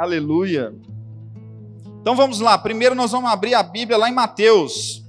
[0.00, 0.74] Aleluia.
[2.00, 2.56] Então vamos lá.
[2.56, 5.04] Primeiro nós vamos abrir a Bíblia lá em Mateus.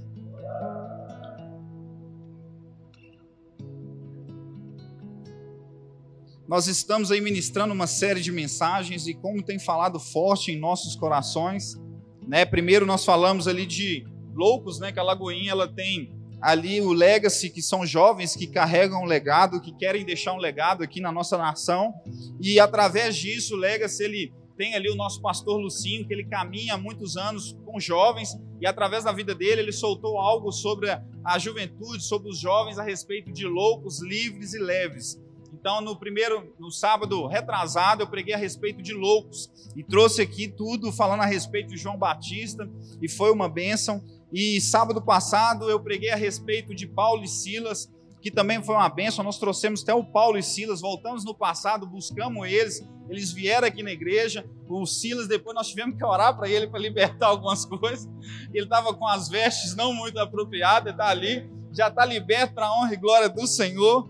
[6.46, 10.94] Nós estamos aí ministrando uma série de mensagens e como tem falado forte em nossos
[10.94, 11.80] corações,
[12.28, 12.44] né?
[12.44, 14.92] Primeiro nós falamos ali de loucos, né?
[14.92, 19.58] Que a Lagoinha ela tem ali o legacy, que são jovens que carregam um legado,
[19.58, 21.94] que querem deixar um legado aqui na nossa nação.
[22.38, 26.74] E através disso, o legacy ele tem ali o nosso pastor Lucinho, que ele caminha
[26.74, 30.88] há muitos anos com jovens e através da vida dele ele soltou algo sobre
[31.24, 35.20] a juventude, sobre os jovens a respeito de loucos, livres e leves.
[35.52, 40.48] Então, no primeiro, no sábado retrasado, eu preguei a respeito de loucos e trouxe aqui
[40.48, 42.68] tudo falando a respeito de João Batista
[43.00, 44.02] e foi uma bênção.
[44.32, 48.88] E sábado passado eu preguei a respeito de Paulo e Silas, que também foi uma
[48.88, 49.24] bênção.
[49.24, 52.82] Nós trouxemos até o Paulo e Silas, voltamos no passado, buscamos eles,
[53.12, 54.42] eles vieram aqui na igreja.
[54.66, 58.08] O Silas, depois nós tivemos que orar para ele para libertar algumas coisas.
[58.54, 62.74] Ele estava com as vestes não muito apropriadas, está ali, já está liberto para a
[62.74, 64.08] honra e glória do Senhor.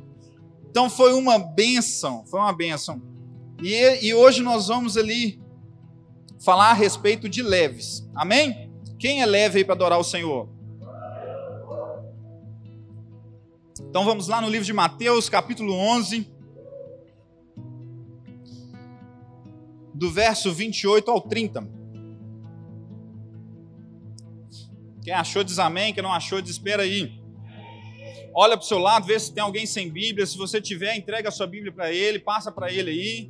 [0.71, 3.03] Então foi uma benção, foi uma benção.
[3.61, 5.43] E, e hoje nós vamos ali
[6.45, 8.09] falar a respeito de leves.
[8.15, 8.71] Amém?
[9.01, 10.49] Quem é leve aí para adorar o Senhor?
[13.81, 16.32] Então vamos lá no livro de Mateus, capítulo 11,
[20.03, 21.67] do verso 28 ao 30.
[25.03, 27.23] Quem achou diz amém, quem não achou diz espera aí
[28.35, 30.27] olha para o seu lado, vê se tem alguém sem Bíblia.
[30.27, 33.29] Se você tiver, entrega a sua Bíblia para ele, passa para ele aí.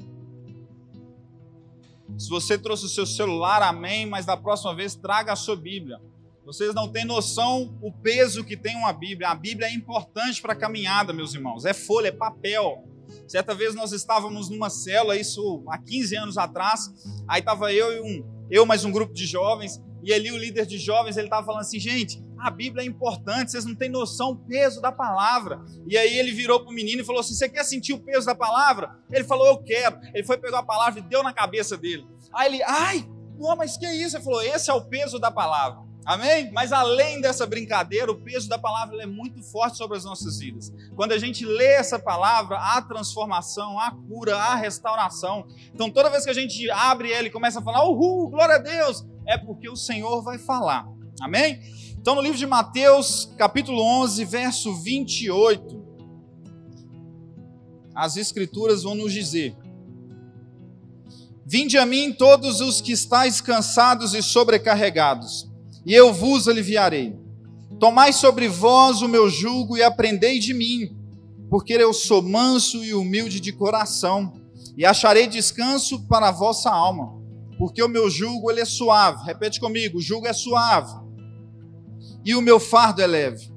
[2.16, 6.00] Se você trouxe o seu celular, amém, mas da próxima vez traga a sua Bíblia.
[6.44, 9.28] Vocês não têm noção o peso que tem uma Bíblia.
[9.28, 11.64] A Bíblia é importante para a caminhada, meus irmãos.
[11.64, 12.84] É folha, é papel.
[13.26, 16.90] Certa vez nós estávamos numa célula, isso há 15 anos atrás.
[17.28, 19.80] Aí estava eu e um, eu mais um grupo de jovens.
[20.02, 23.52] E ali o líder de jovens, ele estava falando assim, gente, a Bíblia é importante,
[23.52, 25.62] vocês não têm noção do peso da palavra.
[25.86, 28.26] E aí ele virou para o menino e falou assim: Você quer sentir o peso
[28.26, 28.98] da palavra?
[29.12, 30.00] Ele falou: Eu quero.
[30.12, 32.04] Ele foi pegar a palavra e deu na cabeça dele.
[32.34, 33.08] Aí ele, ai,
[33.38, 34.16] não, mas que isso?
[34.16, 35.80] Ele falou: Esse é o peso da palavra.
[36.04, 36.50] Amém?
[36.52, 40.72] Mas além dessa brincadeira, o peso da palavra é muito forte sobre as nossas vidas.
[40.96, 45.46] Quando a gente lê essa palavra, há transformação, há cura, há restauração.
[45.72, 48.58] Então toda vez que a gente abre ela e começa a falar, uhul, glória a
[48.58, 50.86] Deus, é porque o Senhor vai falar.
[51.20, 51.60] Amém?
[52.02, 55.80] Então, no livro de Mateus, capítulo 11, verso 28,
[57.94, 59.56] as Escrituras vão nos dizer:
[61.46, 65.48] Vinde a mim todos os que estáis cansados e sobrecarregados,
[65.84, 67.16] e eu vos aliviarei.
[67.78, 70.96] Tomai sobre vós o meu jugo e aprendei de mim,
[71.50, 74.32] porque eu sou manso e humilde de coração,
[74.76, 77.20] e acharei descanso para a vossa alma,
[77.58, 79.24] porque o meu jugo ele é suave.
[79.24, 81.02] Repete comigo: o jugo é suave
[82.24, 83.52] e o meu fardo é leve.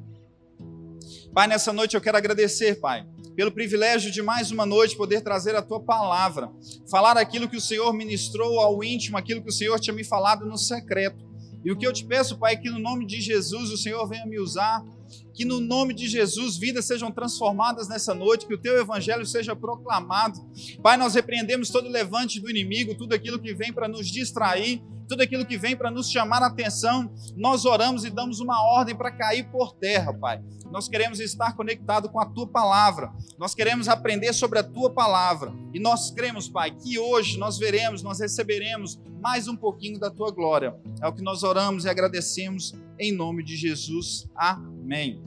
[1.33, 5.55] Pai, nessa noite eu quero agradecer, Pai, pelo privilégio de mais uma noite poder trazer
[5.55, 6.49] a tua palavra,
[6.89, 10.45] falar aquilo que o Senhor ministrou ao íntimo, aquilo que o Senhor tinha me falado
[10.45, 11.23] no secreto.
[11.65, 14.07] E o que eu te peço, Pai, é que no nome de Jesus o Senhor
[14.07, 14.85] venha me usar,
[15.33, 19.55] que no nome de Jesus vidas sejam transformadas nessa noite, que o teu evangelho seja
[19.55, 20.39] proclamado.
[20.81, 25.21] Pai, nós repreendemos todo levante do inimigo, tudo aquilo que vem para nos distrair, tudo
[25.21, 29.11] aquilo que vem para nos chamar a atenção, nós oramos e damos uma ordem para
[29.11, 30.41] cair por terra, Pai.
[30.71, 35.53] Nós queremos estar conectado com a tua palavra, nós queremos aprender sobre a tua palavra
[35.73, 40.31] e nós cremos, Pai, que hoje nós veremos, nós receberemos mais um pouquinho da tua
[40.31, 40.75] glória.
[41.01, 44.27] É o que nós oramos e agradecemos em nome de Jesus.
[44.35, 45.21] Amém.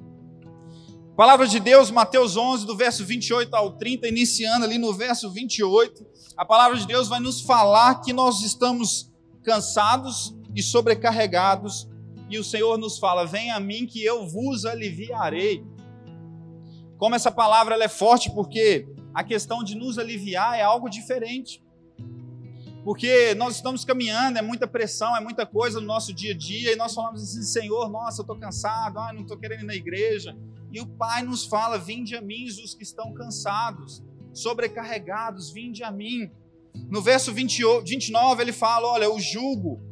[1.16, 6.06] Palavra de Deus, Mateus 11, do verso 28 ao 30, iniciando ali no verso 28.
[6.36, 9.12] A palavra de Deus vai nos falar que nós estamos
[9.42, 11.88] cansados e sobrecarregados,
[12.30, 15.64] e o Senhor nos fala: Vem a mim que eu vos aliviarei.
[16.96, 21.62] Como essa palavra é forte, porque a questão de nos aliviar é algo diferente.
[22.88, 26.72] Porque nós estamos caminhando, é muita pressão, é muita coisa no nosso dia a dia,
[26.72, 29.74] e nós falamos assim: Senhor, nossa, eu estou cansado, ah, não estou querendo ir na
[29.74, 30.34] igreja.
[30.72, 34.02] E o Pai nos fala: Vinde a mim os que estão cansados,
[34.32, 36.30] sobrecarregados, vinde a mim.
[36.88, 39.82] No verso 20, 29 ele fala: Olha, o jugo,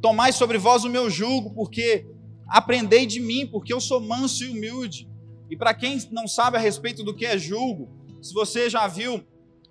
[0.00, 2.06] tomai sobre vós o meu jugo, porque
[2.48, 5.06] aprendei de mim, porque eu sou manso e humilde.
[5.50, 7.90] E para quem não sabe a respeito do que é jugo,
[8.22, 9.22] se você já viu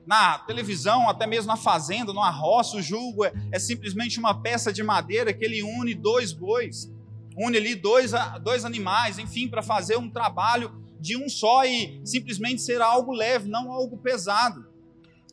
[0.06, 4.72] na televisão, até mesmo na fazenda, numa roça, o jugo é, é simplesmente uma peça
[4.72, 6.92] de madeira que ele une dois bois,
[7.38, 8.12] une ali dois,
[8.42, 13.50] dois animais, enfim, para fazer um trabalho de um só e simplesmente ser algo leve,
[13.50, 14.66] não algo pesado.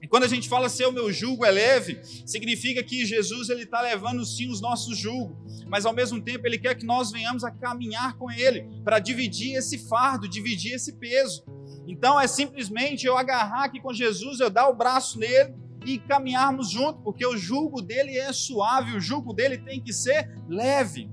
[0.02, 3.62] E quando a gente fala ser o meu jugo é leve, significa que Jesus ele
[3.62, 7.44] está levando sim os nossos julgos, mas ao mesmo tempo ele quer que nós venhamos
[7.44, 11.44] a caminhar com ele para dividir esse fardo, dividir esse peso.
[11.86, 16.70] Então é simplesmente eu agarrar aqui com Jesus, eu dar o braço nele e caminharmos
[16.70, 21.10] junto, porque o jugo dele é suave, o jugo dele tem que ser leve.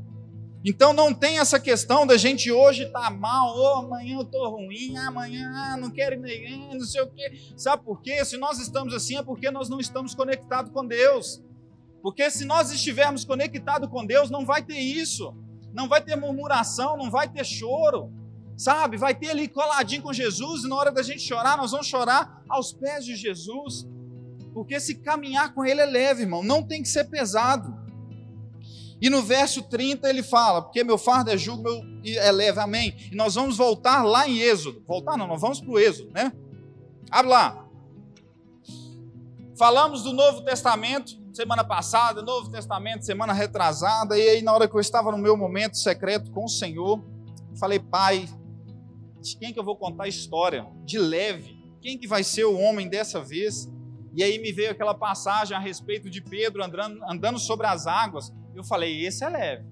[0.64, 4.50] Então não tem essa questão da gente hoje estar tá mal, ou amanhã eu estou
[4.50, 7.32] ruim, amanhã ah, não quero ir igreja, não sei o quê.
[7.56, 8.24] Sabe por quê?
[8.26, 11.42] Se nós estamos assim é porque nós não estamos conectados com Deus.
[12.02, 15.34] Porque se nós estivermos conectados com Deus, não vai ter isso.
[15.74, 18.12] Não vai ter murmuração, não vai ter choro.
[18.60, 18.98] Sabe?
[18.98, 22.44] Vai ter ali coladinho com Jesus e na hora da gente chorar, nós vamos chorar
[22.50, 23.88] aos pés de Jesus.
[24.54, 27.74] Porque se caminhar com Ele é leve, irmão, não tem que ser pesado.
[29.02, 31.82] E no verso 30 ele fala: Porque meu fardo é jugo, meu
[32.18, 32.94] é leve, amém.
[33.10, 34.84] E nós vamos voltar lá em Êxodo.
[34.86, 36.34] Voltar não, nós vamos para o Êxodo, né?
[37.10, 37.66] Abre lá.
[39.58, 44.76] Falamos do Novo Testamento semana passada, Novo Testamento semana retrasada, e aí na hora que
[44.76, 47.02] eu estava no meu momento secreto com o Senhor,
[47.58, 48.28] falei, Pai,
[49.22, 50.66] de quem que eu vou contar a história?
[50.86, 51.58] De leve.
[51.82, 53.70] Quem que vai ser o homem dessa vez?
[54.16, 58.34] E aí me veio aquela passagem a respeito de Pedro andando, andando sobre as águas.
[58.56, 59.66] Eu falei, esse é leve.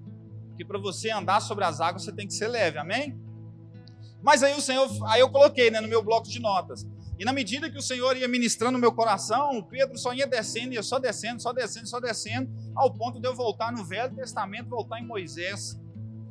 [0.48, 3.18] Porque para você andar sobre as águas, você tem que ser leve, amém?
[4.22, 6.86] Mas aí o Senhor, aí eu coloquei né, no meu bloco de notas.
[7.18, 10.26] E na medida que o Senhor ia ministrando no meu coração, o Pedro só ia
[10.26, 14.14] descendo, ia só descendo, só descendo, só descendo, ao ponto de eu voltar no Velho
[14.14, 15.80] Testamento, voltar em Moisés.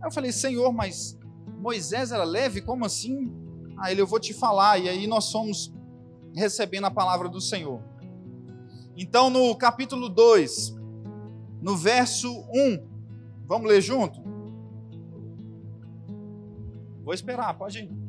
[0.02, 1.18] Aí eu falei, Senhor, mas
[1.57, 2.62] Moisés era leve?
[2.62, 3.31] Como assim?
[3.77, 4.77] Aí ele, eu vou te falar.
[4.80, 5.74] E aí nós fomos
[6.33, 7.81] recebendo a palavra do Senhor.
[8.95, 10.75] Então, no capítulo 2,
[11.62, 12.88] no verso 1.
[13.45, 14.21] Vamos ler junto?
[17.04, 18.07] Vou esperar, pode ir.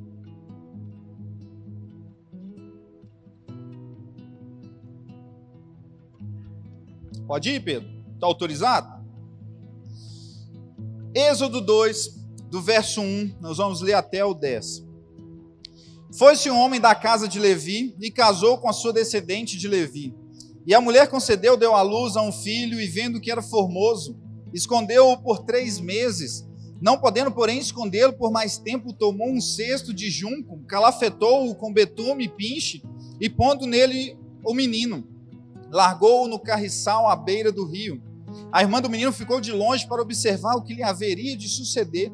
[7.26, 7.88] Pode ir, Pedro?
[8.14, 9.04] Está autorizado?
[11.14, 12.17] Êxodo 2,
[12.50, 14.84] do verso 1, nós vamos ler até o 10.
[16.16, 20.14] Foi-se um homem da casa de Levi e casou com a sua descendente de Levi
[20.68, 24.14] e a mulher concedeu, deu à luz a um filho, e vendo que era formoso,
[24.52, 26.46] escondeu-o por três meses.
[26.78, 32.24] Não podendo, porém, escondê-lo por mais tempo, tomou um cesto de junco, calafetou-o com betume
[32.24, 32.82] e pinche,
[33.18, 34.14] e pondo nele
[34.44, 35.08] o menino,
[35.70, 38.02] largou-o no carriçal à beira do rio.
[38.52, 42.12] A irmã do menino ficou de longe para observar o que lhe haveria de suceder.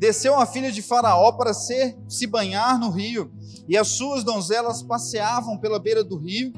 [0.00, 3.30] Desceu a filha de Faraó para ser, se banhar no rio,
[3.68, 6.52] e as suas donzelas passeavam pela beira do rio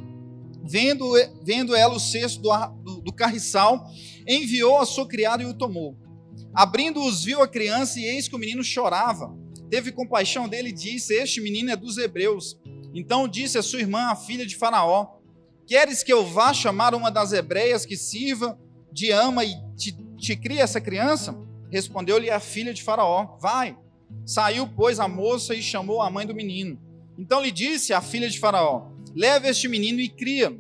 [0.64, 1.12] vendo,
[1.42, 2.50] vendo ela o cesto do,
[2.82, 3.84] do, do carriçal,
[4.26, 5.96] enviou a sua criada e o tomou.
[6.54, 9.34] Abrindo-os, viu a criança, e eis que o menino chorava.
[9.68, 12.58] Teve compaixão dele e disse: Este menino é dos hebreus.
[12.94, 15.16] Então disse a sua irmã, a filha de Faraó:
[15.66, 18.58] Queres que eu vá chamar uma das hebreias que sirva
[18.92, 21.34] de ama e te, te crie essa criança?
[21.72, 23.76] Respondeu-lhe a filha de Faraó: Vai.
[24.26, 26.78] Saiu, pois, a moça e chamou a mãe do menino.
[27.18, 30.54] Então lhe disse a filha de Faraó: leve este menino e cria.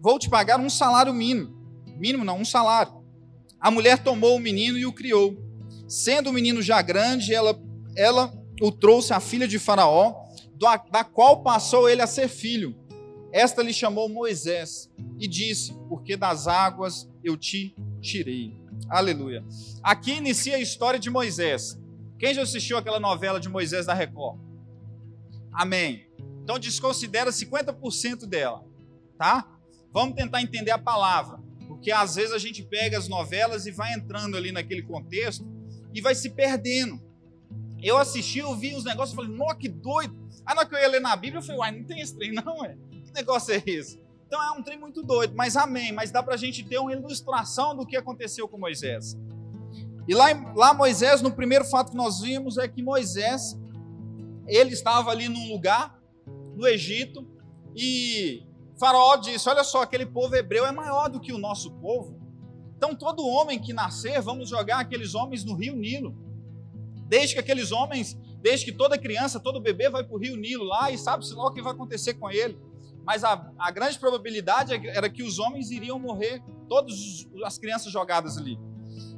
[0.00, 1.54] Vou te pagar um salário mínimo.
[1.98, 3.02] Mínimo não, um salário.
[3.60, 5.36] A mulher tomou o menino e o criou.
[5.88, 7.60] Sendo o menino já grande, ela,
[7.96, 10.14] ela o trouxe à filha de Faraó,
[10.90, 12.74] da qual passou ele a ser filho.
[13.32, 18.61] Esta lhe chamou Moisés e disse: Porque das águas eu te tirei.
[18.92, 19.42] Aleluia.
[19.82, 21.80] Aqui inicia a história de Moisés.
[22.18, 24.38] Quem já assistiu aquela novela de Moisés da Record?
[25.50, 26.06] Amém.
[26.42, 28.62] Então desconsidera 50% dela,
[29.16, 29.48] tá?
[29.90, 33.94] Vamos tentar entender a palavra, porque às vezes a gente pega as novelas e vai
[33.94, 35.42] entrando ali naquele contexto
[35.94, 37.00] e vai se perdendo.
[37.82, 40.14] Eu assisti, eu vi uns negócios e falei, nossa, que doido.
[40.44, 42.14] Aí na hora que eu ia ler na Bíblia, eu falei, uai, não tem esse
[42.14, 42.76] trem não, é?
[42.90, 44.01] Que negócio é esse?
[44.32, 46.90] Então é um trem muito doido, mas amém, mas dá para a gente ter uma
[46.90, 49.14] ilustração do que aconteceu com Moisés.
[50.08, 53.60] E lá, lá Moisés, no primeiro fato que nós vimos é que Moisés,
[54.46, 56.00] ele estava ali num lugar
[56.56, 57.28] no Egito
[57.76, 58.42] e
[58.80, 62.18] Faraó disse: Olha só, aquele povo hebreu é maior do que o nosso povo.
[62.74, 66.16] Então, todo homem que nascer, vamos jogar aqueles homens no rio Nilo.
[67.06, 70.64] Desde que aqueles homens, desde que toda criança, todo bebê vai para o rio Nilo
[70.64, 72.71] lá e sabe-se lá o que vai acontecer com ele.
[73.04, 78.38] Mas a, a grande probabilidade era que os homens iriam morrer, todas as crianças jogadas
[78.38, 78.58] ali.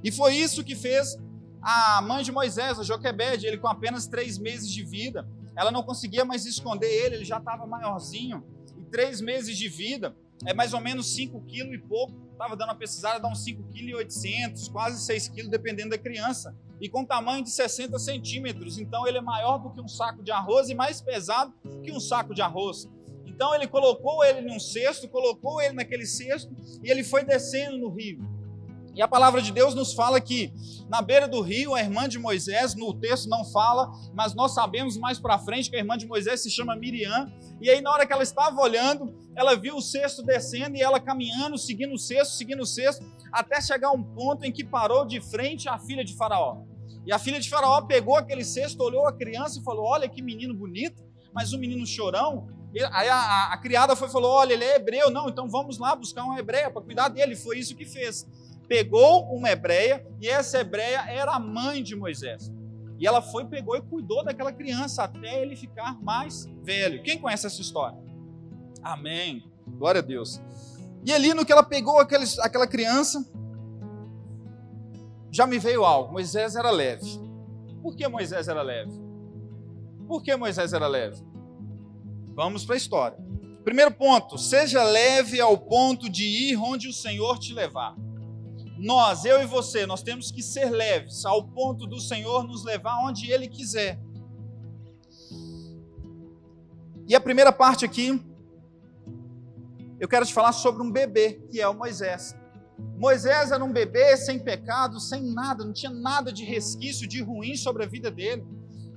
[0.02, 1.16] E foi isso que fez
[1.62, 5.26] a mãe de Moisés, a Joquebede, ele com apenas três meses de vida.
[5.56, 8.44] Ela não conseguia mais esconder ele, ele já estava maiorzinho.
[8.78, 10.14] E três meses de vida,
[10.44, 12.14] é mais ou menos 5 quilos e pouco.
[12.32, 16.54] Estava dando uma pesquisada, dá uns 5,8 kg, quase 6 quilos, dependendo da criança.
[16.80, 18.78] E com tamanho de 60 centímetros.
[18.78, 22.00] Então ele é maior do que um saco de arroz e mais pesado que um
[22.00, 22.88] saco de arroz.
[23.34, 27.90] Então ele colocou ele num cesto, colocou ele naquele cesto e ele foi descendo no
[27.90, 28.24] rio.
[28.94, 30.52] E a palavra de Deus nos fala que
[30.88, 34.96] na beira do rio, a irmã de Moisés, no texto não fala, mas nós sabemos
[34.96, 37.26] mais para frente que a irmã de Moisés se chama Miriam.
[37.60, 41.00] E aí, na hora que ela estava olhando, ela viu o cesto descendo e ela
[41.00, 45.04] caminhando, seguindo o cesto, seguindo o cesto, até chegar a um ponto em que parou
[45.04, 46.62] de frente à filha de Faraó.
[47.04, 50.22] E a filha de Faraó pegou aquele cesto, olhou a criança e falou: Olha que
[50.22, 51.02] menino bonito,
[51.34, 52.46] mas um menino chorão.
[52.92, 55.10] Aí a, a, a criada foi falou: Olha, ele é hebreu.
[55.10, 57.36] Não, então vamos lá buscar uma hebreia para cuidar dele.
[57.36, 58.26] Foi isso que fez
[58.66, 62.52] pegou uma hebreia, e essa hebreia era a mãe de Moisés.
[62.98, 67.02] E ela foi, pegou e cuidou daquela criança até ele ficar mais velho.
[67.02, 67.98] Quem conhece essa história?
[68.82, 69.50] Amém.
[69.66, 70.40] Glória a Deus.
[71.04, 73.24] E ali no que ela pegou aquele, aquela criança,
[75.30, 76.12] já me veio algo.
[76.12, 77.20] Moisés era leve.
[77.82, 78.92] Por que Moisés era leve?
[80.06, 81.20] Por que Moisés era leve?
[82.34, 83.18] Vamos para a história.
[83.64, 87.94] Primeiro ponto: seja leve ao ponto de ir onde o Senhor te levar
[88.76, 92.98] nós, eu e você, nós temos que ser leves ao ponto do Senhor nos levar
[93.06, 94.00] onde Ele quiser.
[97.06, 98.20] E a primeira parte aqui,
[100.00, 102.36] eu quero te falar sobre um bebê, que é o Moisés.
[102.98, 107.56] Moisés era um bebê sem pecado, sem nada, não tinha nada de resquício de ruim
[107.56, 108.44] sobre a vida dele.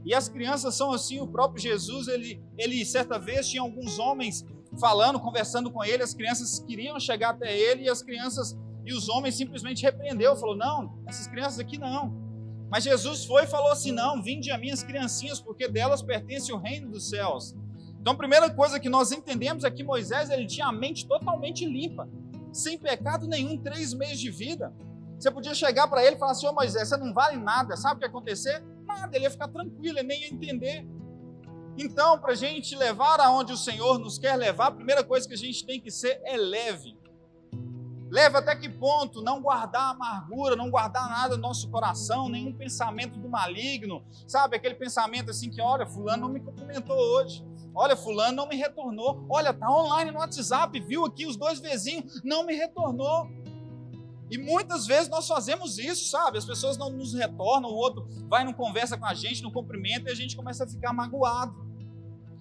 [0.07, 4.45] E as crianças são assim, o próprio Jesus, ele, ele certa vez tinha alguns homens
[4.79, 9.09] falando, conversando com ele, as crianças queriam chegar até ele e as crianças e os
[9.09, 12.15] homens simplesmente repreendeu, falou: "Não, essas crianças aqui não".
[12.71, 16.57] Mas Jesus foi e falou assim: "Não, vinde a minhas criancinhas, porque delas pertence o
[16.57, 17.53] reino dos céus".
[17.99, 21.65] Então, a primeira coisa que nós entendemos é que Moisés ele tinha a mente totalmente
[21.65, 22.07] limpa,
[22.53, 24.73] sem pecado nenhum, três meses de vida.
[25.19, 27.95] Você podia chegar para ele e falar assim: Ô Moisés, você não vale nada, sabe
[27.95, 28.63] o que ia acontecer?
[28.87, 30.87] Nada, ele ia ficar tranquilo, ele nem ia entender.
[31.77, 35.33] Então, para a gente levar aonde o Senhor nos quer levar, a primeira coisa que
[35.33, 36.97] a gente tem que ser é leve.
[38.09, 43.19] Leva até que ponto não guardar amargura, não guardar nada no nosso coração, nenhum pensamento
[43.19, 44.55] do maligno, sabe?
[44.55, 47.45] Aquele pensamento assim que, olha, fulano não me cumprimentou hoje.
[47.75, 49.25] Olha, fulano não me retornou.
[49.29, 53.27] Olha, tá online no WhatsApp, viu aqui os dois vizinhos, não me retornou.
[54.29, 56.37] E muitas vezes nós fazemos isso, sabe?
[56.37, 60.09] As pessoas não nos retornam, o outro vai não conversa com a gente, não cumprimenta
[60.09, 61.65] e a gente começa a ficar magoado.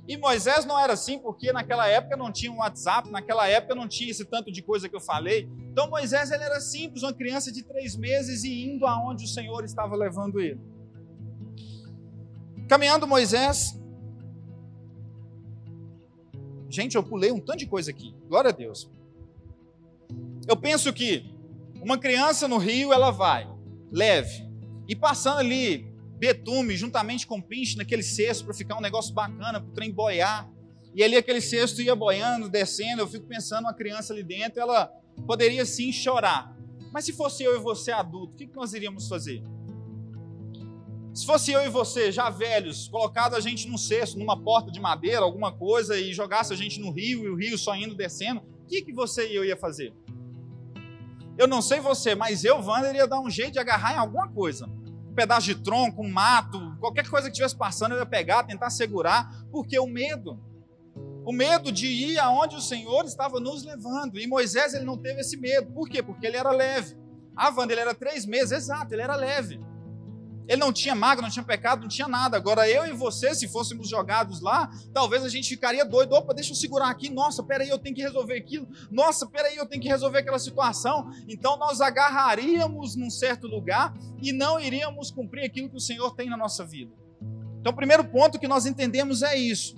[0.09, 3.89] E Moisés não era assim, porque naquela época não tinha um WhatsApp, naquela época não
[3.89, 5.49] tinha esse tanto de coisa que eu falei.
[5.71, 9.65] Então Moisés ele era simples, uma criança de três meses e indo aonde o Senhor
[9.65, 10.61] estava levando ele.
[12.69, 13.81] Caminhando Moisés.
[16.69, 18.15] Gente, eu pulei um tanto de coisa aqui.
[18.29, 18.91] Glória a Deus.
[20.49, 21.36] Eu penso que
[21.83, 23.57] uma criança no rio, ela vai
[23.91, 24.47] leve.
[24.89, 25.87] E passando ali
[26.19, 30.51] betume juntamente com pinche naquele cesto para ficar um negócio bacana, para o trem boiar.
[30.95, 33.03] E ali aquele cesto ia boiando, descendo.
[33.03, 34.87] Eu fico pensando, uma criança ali dentro, ela
[35.27, 36.57] poderia sim chorar.
[36.93, 39.43] Mas se fosse eu e você adulto, o que nós iríamos fazer?
[41.13, 44.79] Se fosse eu e você, já velhos, colocado a gente num cesto, numa porta de
[44.79, 48.41] madeira, alguma coisa, e jogasse a gente no rio, e o rio só indo descendo,
[48.41, 49.95] o que, que você e eu ia fazer?
[51.39, 54.29] Eu não sei você, mas eu, Wander, ia dar um jeito de agarrar em alguma
[54.29, 54.69] coisa
[55.17, 59.33] pedaço de tronco, um mato, qualquer coisa que estivesse passando, eu ia pegar, tentar segurar,
[59.51, 60.39] porque o medo.
[61.25, 64.17] O medo de ir aonde o Senhor estava nos levando.
[64.17, 65.73] E Moisés ele não teve esse medo.
[65.73, 66.01] Por quê?
[66.01, 66.97] Porque ele era leve.
[67.35, 69.59] A Wanda, ele era três meses, exato, ele era leve.
[70.49, 72.37] Ele não tinha mágoa, não tinha pecado, não tinha nada.
[72.37, 76.15] Agora, eu e você, se fôssemos jogados lá, talvez a gente ficaria doido.
[76.15, 77.11] Opa, deixa eu segurar aqui.
[77.11, 78.69] Nossa, peraí, eu tenho que resolver aquilo.
[78.91, 81.11] Nossa, peraí, eu tenho que resolver aquela situação.
[81.29, 86.29] Então, nós agarraríamos num certo lugar e não iríamos cumprir aquilo que o Senhor tem
[86.29, 86.93] na nossa vida.
[87.61, 89.77] Então, o primeiro ponto que nós entendemos é isso: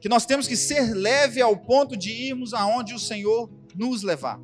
[0.00, 4.40] que nós temos que ser leve ao ponto de irmos aonde o Senhor nos levar.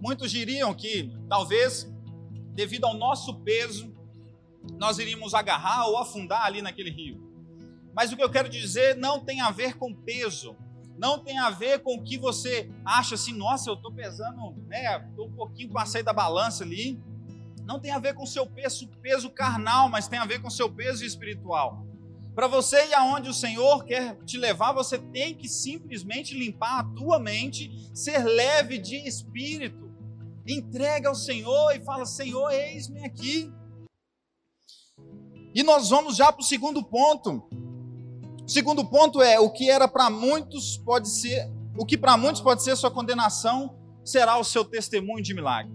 [0.00, 1.92] Muitos diriam que talvez,
[2.54, 3.92] devido ao nosso peso,
[4.78, 7.26] nós iríamos agarrar ou afundar ali naquele rio.
[7.94, 10.56] Mas o que eu quero dizer não tem a ver com peso,
[10.96, 15.08] não tem a ver com o que você acha assim, nossa, eu estou pesando, né?
[15.18, 17.00] Um pouquinho passei da balança ali.
[17.64, 20.70] Não tem a ver com seu peso, peso carnal, mas tem a ver com seu
[20.70, 21.86] peso espiritual.
[22.34, 26.84] Para você ir aonde o Senhor quer te levar, você tem que simplesmente limpar a
[26.84, 29.87] tua mente, ser leve de espírito
[30.48, 33.52] entrega ao Senhor e fala: Senhor, eis-me aqui.
[35.54, 37.42] E nós vamos já para o segundo ponto.
[38.44, 42.40] O segundo ponto é: o que era para muitos pode ser, o que para muitos
[42.40, 45.72] pode ser sua condenação, será o seu testemunho de milagre.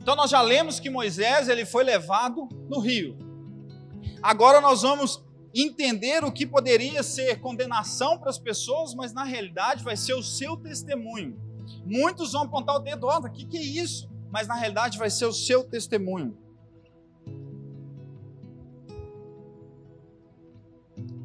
[0.00, 3.16] Então nós já lemos que Moisés ele foi levado no rio.
[4.22, 5.22] Agora nós vamos
[5.54, 10.22] entender o que poderia ser condenação para as pessoas, mas na realidade vai ser o
[10.22, 11.38] seu testemunho.
[11.84, 14.10] Muitos vão apontar o dedo, olha, o que, que é isso?
[14.30, 16.36] Mas na realidade vai ser o seu testemunho.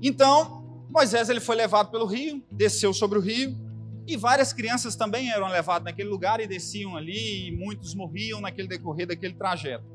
[0.01, 3.56] Então, Moisés ele foi levado pelo rio, desceu sobre o rio,
[4.08, 8.67] e várias crianças também eram levadas naquele lugar e desciam ali, e muitos morriam naquele
[8.67, 9.86] decorrer daquele trajeto.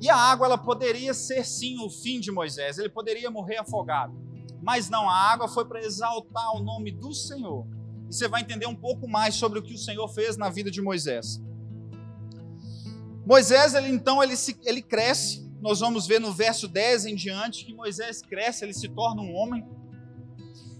[0.00, 4.14] E a água ela poderia ser sim o fim de Moisés, ele poderia morrer afogado.
[4.62, 7.66] Mas não, a água foi para exaltar o nome do Senhor.
[8.08, 10.70] E você vai entender um pouco mais sobre o que o Senhor fez na vida
[10.70, 11.40] de Moisés.
[13.26, 15.44] Moisés, ele então ele, se, ele cresce.
[15.60, 19.34] Nós vamos ver no verso 10 em diante que Moisés cresce, ele se torna um
[19.34, 19.66] homem.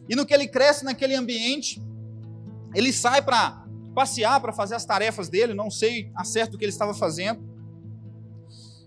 [0.08, 1.82] E no que ele cresce naquele ambiente,
[2.74, 6.64] ele sai para passear, para fazer as tarefas dele, não sei a certo o que
[6.64, 7.42] ele estava fazendo.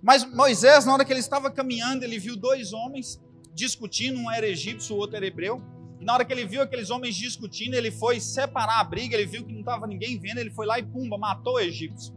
[0.02, 3.20] Mas Moisés, na hora que ele estava caminhando, ele viu dois homens
[3.54, 5.62] discutindo, um era egípcio, o outro era hebreu.
[6.00, 9.26] E na hora que ele viu aqueles homens discutindo, ele foi separar a briga, ele
[9.26, 12.14] viu que não estava ninguém vendo, ele foi lá e pumba, matou o egípcio.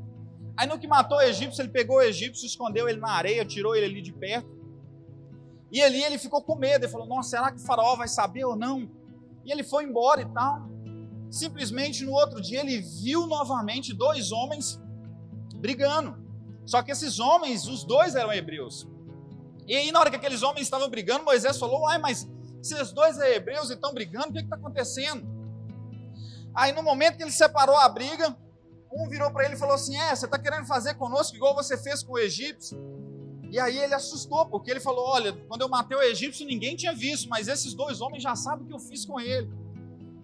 [0.57, 3.75] Aí no que matou o egípcio, ele pegou o egípcio, escondeu ele na areia, tirou
[3.75, 4.49] ele ali de perto.
[5.73, 8.45] E ali ele ficou com medo, ele falou: Nossa, será que o faraó vai saber
[8.45, 8.89] ou não?
[9.45, 10.71] E ele foi embora e tal.
[11.31, 14.81] Simplesmente no outro dia ele viu novamente dois homens
[15.57, 16.15] brigando.
[16.67, 18.87] Só que esses homens, os dois eram hebreus.
[19.67, 22.31] E aí, na hora que aqueles homens estavam brigando, Moisés falou: Uai, mas
[22.63, 25.27] os dois são hebreus e estão brigando, o que está acontecendo?
[26.55, 28.37] Aí, no momento que ele separou a briga,
[28.93, 31.77] um virou para ele e falou assim: É, você está querendo fazer conosco igual você
[31.77, 32.79] fez com o egípcio?
[33.51, 36.95] E aí ele assustou, porque ele falou: Olha, quando eu matei o egípcio, ninguém tinha
[36.95, 39.51] visto, mas esses dois homens já sabem o que eu fiz com ele.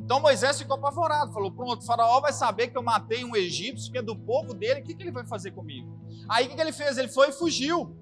[0.00, 3.90] Então Moisés ficou apavorado, falou: Pronto, o Faraó vai saber que eu matei um egípcio,
[3.90, 5.99] que é do povo dele, o que, que ele vai fazer comigo?
[6.28, 6.99] Aí o que, que ele fez?
[6.99, 7.97] Ele foi e fugiu.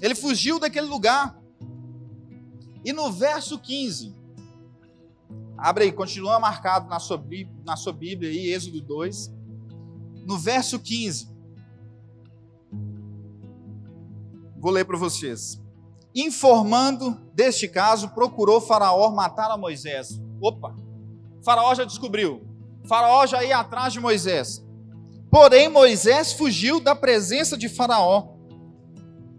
[0.00, 1.41] Ele fugiu daquele lugar.
[2.84, 4.14] E no verso 15,
[5.56, 7.22] abre aí, continua marcado na sua,
[7.64, 9.32] na sua Bíblia aí, Êxodo 2.
[10.26, 11.28] No verso 15,
[14.56, 15.60] vou ler para vocês.
[16.14, 20.20] Informando deste caso, procurou Faraó matar a Moisés.
[20.40, 20.74] Opa!
[21.44, 22.46] Faraó já descobriu.
[22.84, 24.64] Faraó já ia atrás de Moisés.
[25.30, 28.36] Porém, Moisés fugiu da presença de Faraó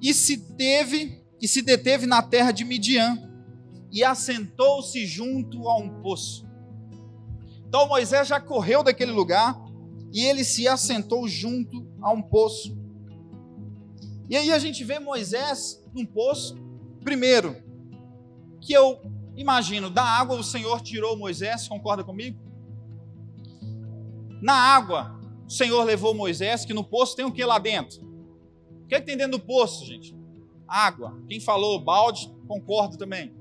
[0.02, 3.33] e se teve e se deteve na terra de Midian
[3.94, 6.46] e assentou-se junto a um poço.
[7.66, 9.58] Então Moisés já correu daquele lugar
[10.12, 12.78] e ele se assentou junto a um poço.
[14.30, 16.58] E aí a gente vê Moisés num poço.
[17.02, 17.64] Primeiro,
[18.60, 19.00] que eu
[19.36, 22.40] Imagino, da água o Senhor tirou Moisés, concorda comigo?
[24.42, 28.04] Na água, o Senhor levou Moisés, que no poço tem o que lá dentro?
[28.84, 30.16] O que, é que tem dentro do poço, gente?
[30.68, 31.20] Água.
[31.28, 33.34] Quem falou balde, concordo também.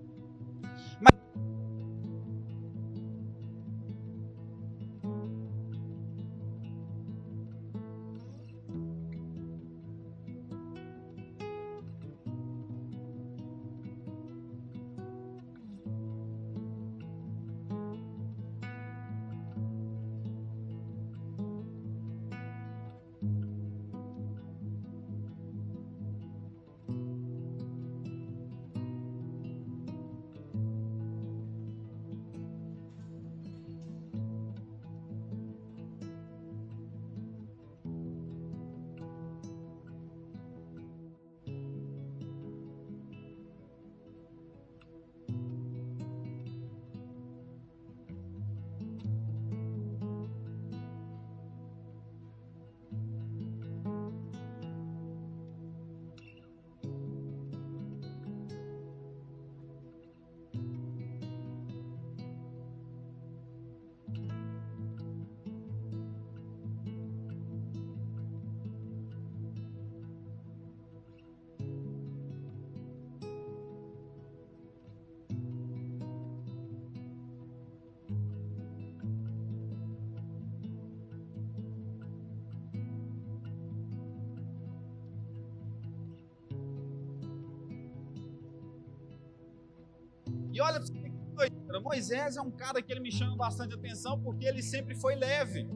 [91.93, 95.69] Moisés é um cara que ele me chama bastante atenção porque ele sempre foi leve.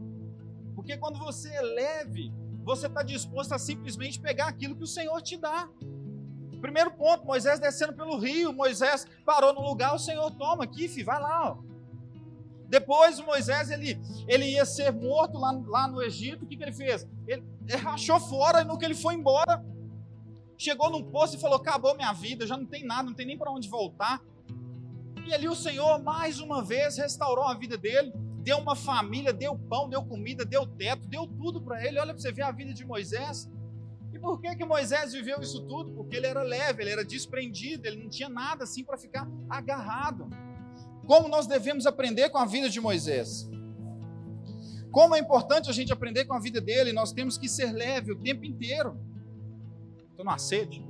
[0.75, 2.33] Porque quando você é leve,
[2.65, 5.69] você está disposto a simplesmente pegar aquilo que o Senhor te dá.
[6.59, 11.05] Primeiro ponto, Moisés descendo pelo rio, Moisés parou no lugar, o Senhor toma aqui, filho,
[11.05, 11.51] vai lá.
[11.51, 11.59] Ó.
[12.67, 16.73] Depois Moisés ele, ele ia ser morto lá, lá no Egito, o que, que ele
[16.73, 17.07] fez?
[17.27, 19.63] Ele, ele rachou fora e no que ele foi embora,
[20.57, 23.37] chegou num poço e falou: acabou minha vida, já não tem nada, não tem nem
[23.37, 24.23] para onde voltar.
[25.27, 28.13] E ali o Senhor, mais uma vez, restaurou a vida dele,
[28.43, 31.99] deu uma família, deu pão, deu comida, deu teto, deu tudo para ele.
[31.99, 33.51] Olha para você ver a vida de Moisés.
[34.13, 35.93] E por que, que Moisés viveu isso tudo?
[35.93, 40.31] Porque ele era leve, ele era desprendido, ele não tinha nada assim para ficar agarrado.
[41.07, 43.49] Como nós devemos aprender com a vida de Moisés?
[44.93, 48.13] Como é importante a gente aprender com a vida dele, nós temos que ser leve
[48.13, 48.97] o tempo inteiro.
[50.09, 50.83] Estou numa sede.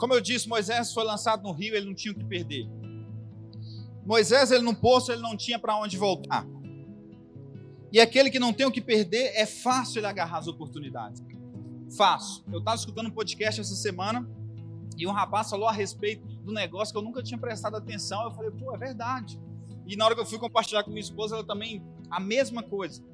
[0.00, 2.66] Como eu disse, Moisés foi lançado no rio, ele não tinha o que perder.
[4.04, 6.46] Moisés, ele no poço, ele não tinha para onde voltar.
[7.92, 11.22] E aquele que não tem o que perder, é fácil ele agarrar as oportunidades.
[11.96, 12.42] Fácil.
[12.50, 14.26] Eu estava escutando um podcast essa semana
[14.96, 18.24] e um rapaz falou a respeito do negócio que eu nunca tinha prestado atenção.
[18.24, 19.38] Eu falei, pô, é verdade.
[19.86, 23.04] E na hora que eu fui compartilhar com minha esposa, ela também, a mesma coisa.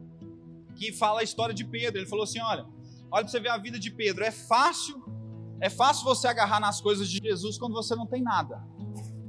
[0.77, 1.99] Que fala a história de Pedro.
[1.99, 2.65] Ele falou assim: olha,
[3.11, 4.23] olha para você ver a vida de Pedro.
[4.23, 5.03] É fácil,
[5.61, 8.63] é fácil você agarrar nas coisas de Jesus quando você não tem nada.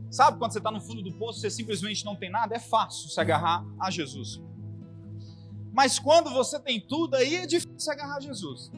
[0.09, 2.55] Sabe quando você está no fundo do poço, você simplesmente não tem nada?
[2.55, 4.41] É fácil se agarrar a Jesus.
[5.71, 8.71] Mas quando você tem tudo, aí é difícil agarrar a Jesus.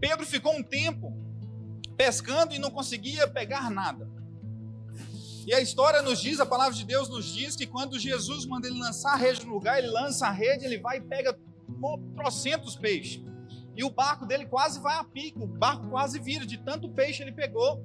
[0.00, 1.12] Pedro ficou um tempo
[1.96, 4.10] pescando e não conseguia pegar nada.
[5.46, 8.66] E a história nos diz, a palavra de Deus nos diz que quando Jesus manda
[8.66, 11.38] ele lançar a rede no lugar, ele lança a rede, ele vai e pega
[12.14, 13.22] trocentos peixes.
[13.76, 17.22] E o barco dele quase vai a pico, o barco quase vira, de tanto peixe
[17.22, 17.84] ele pegou.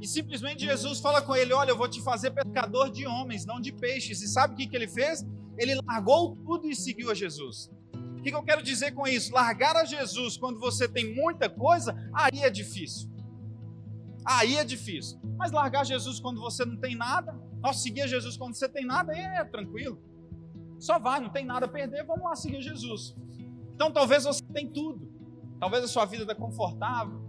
[0.00, 3.60] E simplesmente Jesus fala com ele: Olha, eu vou te fazer pescador de homens, não
[3.60, 4.20] de peixes.
[4.20, 5.24] E sabe o que, que ele fez?
[5.56, 7.70] Ele largou tudo e seguiu a Jesus.
[8.18, 9.32] O que, que eu quero dizer com isso?
[9.32, 13.10] Largar a Jesus quando você tem muita coisa, aí é difícil.
[14.24, 15.18] Aí é difícil.
[15.36, 19.16] Mas largar Jesus quando você não tem nada, nós seguir Jesus quando você tem nada,
[19.16, 20.00] é tranquilo.
[20.78, 23.14] Só vai, não tem nada a perder, vamos lá seguir Jesus.
[23.74, 25.11] Então talvez você tem tudo.
[25.62, 27.22] Talvez a sua vida está confortável.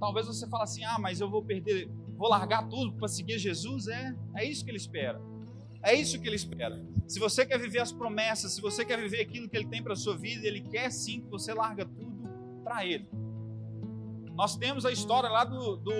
[0.00, 3.86] Talvez você fale assim: "Ah, mas eu vou perder, vou largar tudo para seguir Jesus".
[3.86, 5.22] É, é isso que ele espera.
[5.84, 6.84] É isso que ele espera.
[7.06, 9.92] Se você quer viver as promessas, se você quer viver aquilo que ele tem para
[9.92, 12.28] a sua vida, ele quer sim que você larga tudo
[12.64, 13.08] para ele.
[14.34, 15.92] Nós temos a história lá do, do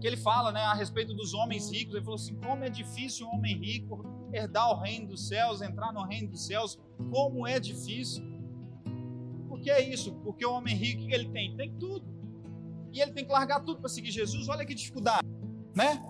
[0.00, 1.96] que ele fala né, a respeito dos homens ricos.
[1.96, 5.92] Ele falou assim: como é difícil um homem rico herdar o reino dos céus, entrar
[5.92, 6.78] no reino dos céus.
[7.10, 8.29] Como é difícil.
[9.60, 10.14] Por que é isso?
[10.24, 11.54] Porque o homem rico, que ele tem?
[11.54, 12.02] Tem tudo.
[12.90, 14.48] E ele tem que largar tudo para seguir Jesus.
[14.48, 15.28] Olha que dificuldade,
[15.76, 16.02] né?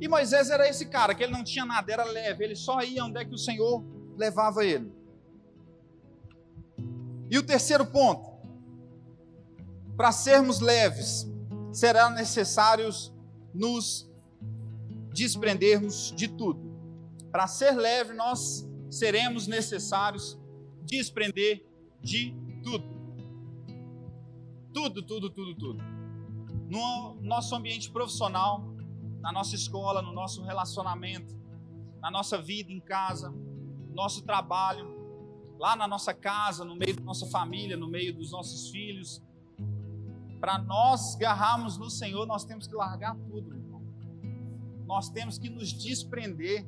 [0.00, 3.04] E Moisés era esse cara, que ele não tinha nada, era leve, ele só ia
[3.04, 3.84] onde é que o Senhor
[4.16, 4.92] levava ele.
[7.28, 8.30] E o terceiro ponto,
[9.96, 11.28] para sermos leves,
[11.72, 12.88] será necessário
[13.52, 14.08] nos
[15.12, 16.60] desprendermos de tudo.
[17.32, 20.40] Para ser leve, nós seremos necessários
[20.84, 21.64] desprender
[22.00, 22.84] de tudo.
[24.72, 25.82] Tudo, tudo, tudo, tudo.
[26.68, 28.64] No nosso ambiente profissional,
[29.20, 31.34] na nossa escola, no nosso relacionamento,
[32.00, 34.90] na nossa vida em casa, no nosso trabalho,
[35.58, 39.22] lá na nossa casa, no meio da nossa família, no meio dos nossos filhos,
[40.40, 43.80] para nós agarrarmos no Senhor, nós temos que largar tudo, irmão.
[44.86, 46.66] Nós temos que nos desprender.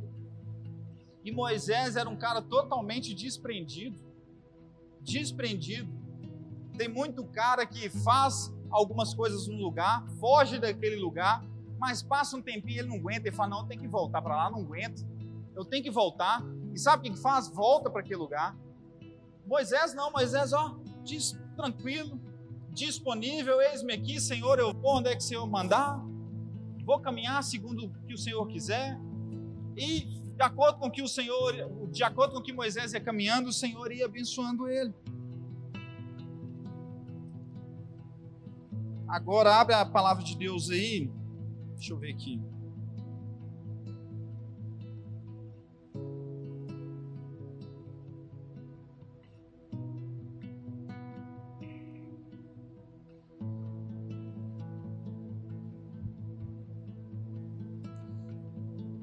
[1.25, 3.99] E Moisés era um cara totalmente desprendido.
[5.01, 5.91] Desprendido.
[6.77, 11.45] Tem muito cara que faz algumas coisas no lugar, foge daquele lugar,
[11.79, 14.51] mas passa um tempinho ele não aguenta e fala: Não, tenho que voltar para lá,
[14.51, 15.07] não aguento.
[15.57, 16.43] Eu tenho que voltar.
[16.75, 17.49] E sabe o que faz?
[17.49, 18.57] Volta para aquele lugar.
[19.47, 22.19] Moisés não, Moisés, ó, diz tranquilo,
[22.71, 26.03] disponível, eis-me aqui, Senhor, eu vou onde é que o Senhor mandar,
[26.85, 28.99] vou caminhar segundo o que o Senhor quiser,
[29.77, 31.55] e de acordo com que o Senhor,
[31.91, 34.93] de acordo com que Moisés ia caminhando, o Senhor ia abençoando ele.
[39.07, 41.09] Agora abre a palavra de Deus aí,
[41.77, 42.43] deixa eu ver aqui.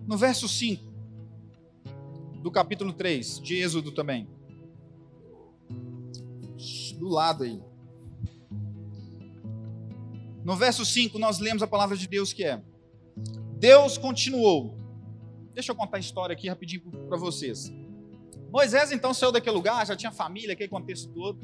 [0.05, 0.90] No verso 5
[2.41, 4.27] do capítulo 3 de Êxodo também.
[6.97, 7.61] Do lado aí.
[10.43, 12.61] No verso 5 nós lemos a palavra de Deus que é:
[13.57, 14.75] Deus continuou.
[15.53, 17.71] Deixa eu contar a história aqui rapidinho para vocês.
[18.51, 21.39] Moisés então saiu daquele lugar, já tinha família, aquele contexto todo.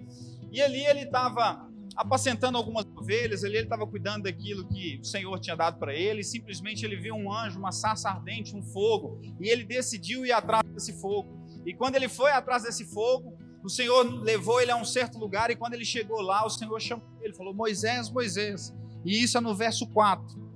[0.52, 1.67] E ali ele estava
[1.98, 6.24] apacentando algumas ovelhas, ele estava cuidando daquilo que o Senhor tinha dado para ele, e
[6.24, 10.64] simplesmente ele viu um anjo, uma sarça ardente, um fogo, e ele decidiu ir atrás
[10.72, 11.44] desse fogo.
[11.66, 15.50] E quando ele foi atrás desse fogo, o Senhor levou ele a um certo lugar,
[15.50, 18.74] e quando ele chegou lá, o Senhor chamou ele, falou: Moisés, Moisés.
[19.04, 20.48] E isso é no verso 4.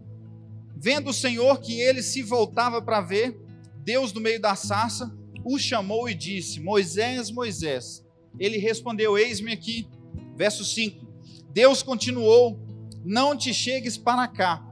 [0.77, 3.39] Vendo o Senhor que ele se voltava para ver,
[3.77, 5.11] Deus do meio da sarça
[5.43, 8.05] o chamou e disse: Moisés, Moisés.
[8.39, 9.87] Ele respondeu: Eis-me aqui.
[10.35, 11.10] Verso 5.
[11.53, 12.59] Deus continuou:
[13.03, 14.63] Não te chegues para cá,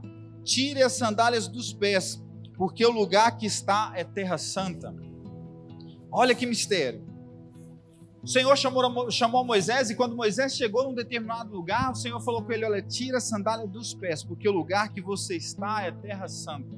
[0.43, 2.21] tire as sandálias dos pés,
[2.57, 4.95] porque o lugar que está é terra santa.
[6.11, 7.07] Olha que mistério.
[8.21, 12.43] O Senhor chamou, chamou Moisés e quando Moisés chegou num determinado lugar, o Senhor falou
[12.43, 15.91] com ele: Olha, tira a sandália dos pés, porque o lugar que você está é
[15.91, 16.77] terra santa.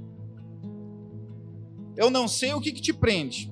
[1.96, 3.52] Eu não sei o que, que te prende,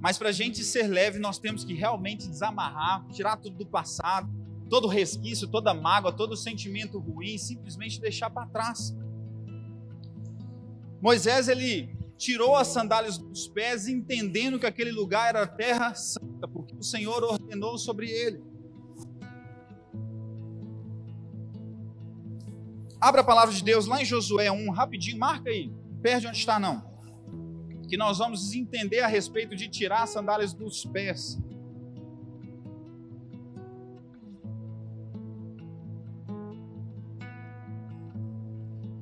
[0.00, 4.28] mas para a gente ser leve, nós temos que realmente desamarrar, tirar tudo do passado,
[4.68, 8.96] todo resquício, toda mágoa, todo sentimento ruim, simplesmente deixar para trás.
[11.00, 16.74] Moisés, ele tirou as sandálias dos pés, entendendo que aquele lugar era terra santa, porque
[16.74, 18.42] o Senhor ordenou sobre ele.
[23.00, 26.58] Abra a palavra de Deus lá em Josué 1, rapidinho, marca aí, perde onde está
[26.58, 26.88] não
[27.88, 31.38] que nós vamos entender a respeito de tirar as sandálias dos pés.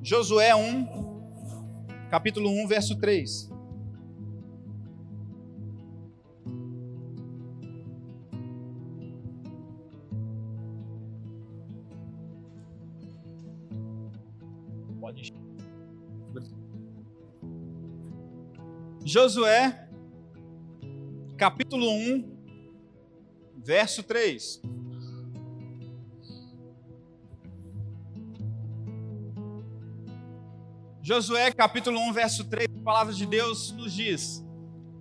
[0.09, 0.87] Josué 1,
[2.09, 3.51] capítulo 1, verso 3.
[19.05, 19.75] Josué,
[21.35, 22.23] capítulo 1,
[23.57, 24.61] verso 3.
[31.07, 34.45] Josué, capítulo 1, verso 3, a palavra de Deus nos diz: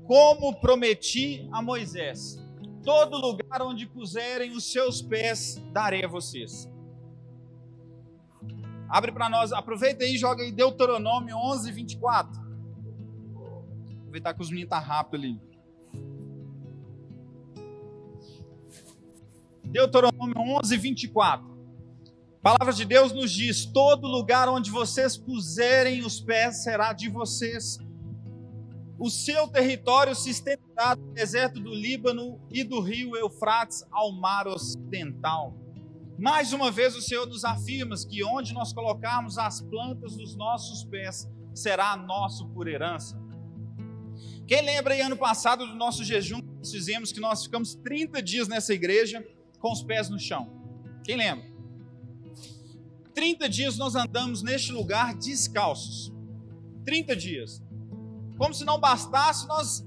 [0.05, 2.41] Como prometi a Moisés,
[2.85, 6.71] todo lugar onde puserem os seus pés, darei a vocês.
[8.89, 12.41] Abre para nós, aproveita aí e joga aí Deuteronômio 11, 24.
[13.99, 15.41] Aproveitar que os meninos estão tá rápido ali.
[19.65, 21.56] Deuteronômio 11, 24.
[22.47, 27.09] A palavra de Deus nos diz: todo lugar onde vocês puserem os pés será de
[27.09, 27.77] vocês.
[28.97, 34.47] O seu território se estenderá do deserto do Líbano e do rio Eufrates ao mar
[34.47, 35.57] ocidental.
[36.17, 40.85] Mais uma vez o Senhor nos afirma que onde nós colocarmos as plantas dos nossos
[40.85, 43.21] pés será nosso por herança.
[44.47, 48.23] Quem lembra aí ano passado do nosso jejum que nós fizemos, que nós ficamos 30
[48.23, 49.27] dias nessa igreja
[49.59, 50.49] com os pés no chão?
[51.03, 51.56] Quem lembra?
[53.17, 56.13] 30 dias nós andamos neste lugar descalços.
[56.85, 57.63] 30 dias.
[58.37, 59.81] Como se não bastasse, nós,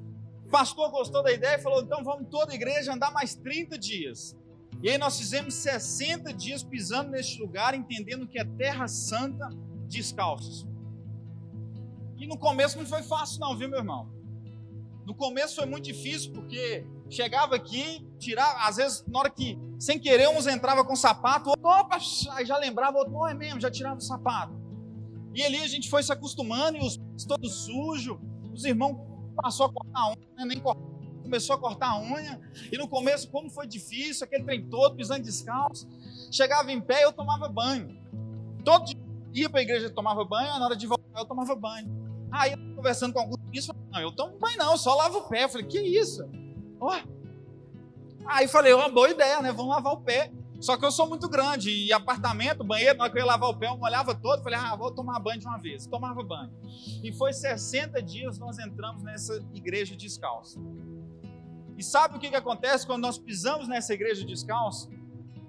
[0.47, 3.77] o pastor gostou da ideia e falou: então vamos toda a igreja andar mais 30
[3.77, 4.35] dias.
[4.81, 9.47] E aí nós fizemos 60 dias pisando neste lugar, entendendo que é terra santa,
[9.87, 10.67] descalços.
[12.17, 14.09] E no começo não foi fácil, não, viu, meu irmão?
[15.05, 19.97] No começo foi muito difícil, porque chegava aqui, tirava, às vezes, na hora que, sem
[19.97, 21.97] querer, uns entrava com sapato, outro, opa,
[22.31, 24.53] aí já lembrava, outro, é mesmo, já tirava o sapato.
[25.33, 28.17] E ali a gente foi se acostumando, e os todos sujos,
[28.53, 28.97] os irmãos
[29.35, 30.61] passou a cortar a unha, né, nem
[31.23, 32.39] começou a cortar a unha,
[32.71, 35.87] e no começo, como foi difícil, aquele trem todo, pisando descalço,
[36.31, 37.97] chegava em pé, eu tomava banho.
[38.63, 38.99] Todo dia
[39.33, 41.87] ia para a igreja, tomava banho, na hora de voltar, eu tomava banho.
[42.31, 43.39] Aí eu conversando com alguns
[43.91, 45.45] não, eu tomo banho não, só lavo o pé.
[45.45, 46.23] Eu falei, que isso?
[46.79, 47.18] Oh.
[48.29, 49.51] Aí falei, uma boa ideia, né?
[49.51, 50.31] Vamos lavar o pé.
[50.61, 53.49] Só que eu sou muito grande e apartamento, banheiro, na hora que eu ia lavar
[53.49, 54.43] o pé, eu molhava todo.
[54.43, 55.87] Falei, ah, vou tomar banho de uma vez.
[55.87, 56.51] Tomava banho.
[57.03, 60.61] E foi 60 dias nós entramos nessa igreja descalço.
[61.75, 64.91] E sabe o que, que acontece quando nós pisamos nessa igreja descalço?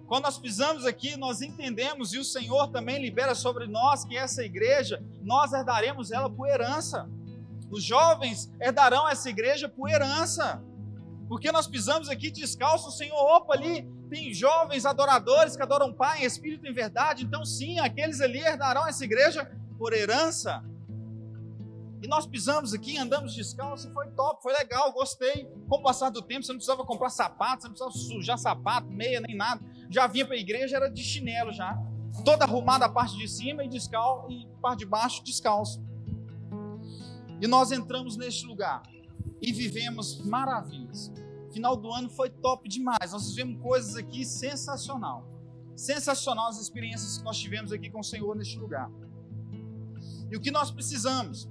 [0.06, 4.42] Quando nós pisamos aqui, nós entendemos e o Senhor também libera sobre nós que essa
[4.42, 7.10] igreja, nós herdaremos ela por herança.
[7.70, 10.64] Os jovens herdarão essa igreja por herança.
[11.30, 16.66] Porque nós pisamos aqui descalço, Senhor, opa, ali tem jovens adoradores que adoram Pai espírito
[16.66, 17.24] em verdade.
[17.24, 20.60] Então, sim, aqueles ali herdarão essa igreja por herança.
[22.02, 25.48] E nós pisamos aqui, andamos descalço, foi top, foi legal, gostei.
[25.68, 28.88] Com o passar do tempo, você não precisava comprar sapato, você não precisava sujar sapato,
[28.88, 29.64] meia, nem nada.
[29.88, 31.78] Já vinha para a igreja, era de chinelo já.
[32.24, 35.80] Toda arrumada a parte de cima e descalço, e parte de baixo descalço.
[37.40, 38.82] E nós entramos neste lugar
[39.40, 41.10] e vivemos maravilhas.
[41.52, 43.12] Final do ano foi top demais.
[43.12, 45.28] Nós vivemos coisas aqui sensacional.
[45.74, 48.90] sensacional as experiências que nós tivemos aqui com o Senhor neste lugar.
[50.30, 51.48] E o que nós precisamos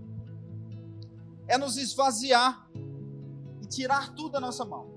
[1.47, 2.69] é nos esvaziar
[3.61, 4.87] e tirar tudo da nossa mão.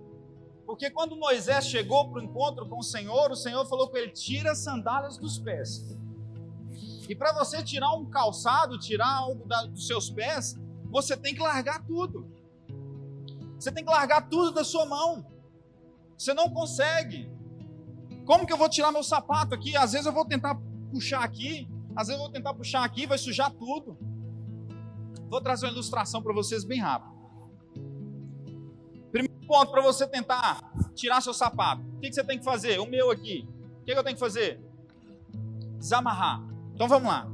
[0.67, 4.13] Porque quando Moisés chegou para o encontro com o Senhor, o Senhor falou com ele:
[4.13, 5.97] tira as sandálias dos pés.
[7.09, 10.57] E para você tirar um calçado, tirar algo da, dos seus pés,
[10.91, 12.31] você tem que largar tudo.
[13.63, 15.25] Você tem que largar tudo da sua mão.
[16.19, 17.31] Você não consegue.
[18.27, 19.77] Como que eu vou tirar meu sapato aqui?
[19.77, 20.57] Às vezes eu vou tentar
[20.91, 23.97] puxar aqui, às vezes eu vou tentar puxar aqui, vai sujar tudo.
[25.31, 27.13] Vou trazer uma ilustração para vocês bem rápido.
[29.13, 31.83] Primeiro ponto para você tentar tirar seu sapato.
[31.83, 32.81] O que, que, você tem que fazer?
[32.81, 33.49] O meu aqui.
[33.81, 34.61] O que, que eu tenho que fazer?
[35.79, 36.43] Desamarrar.
[36.75, 37.31] Então vamos lá.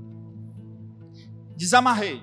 [1.56, 2.22] Desamarrei.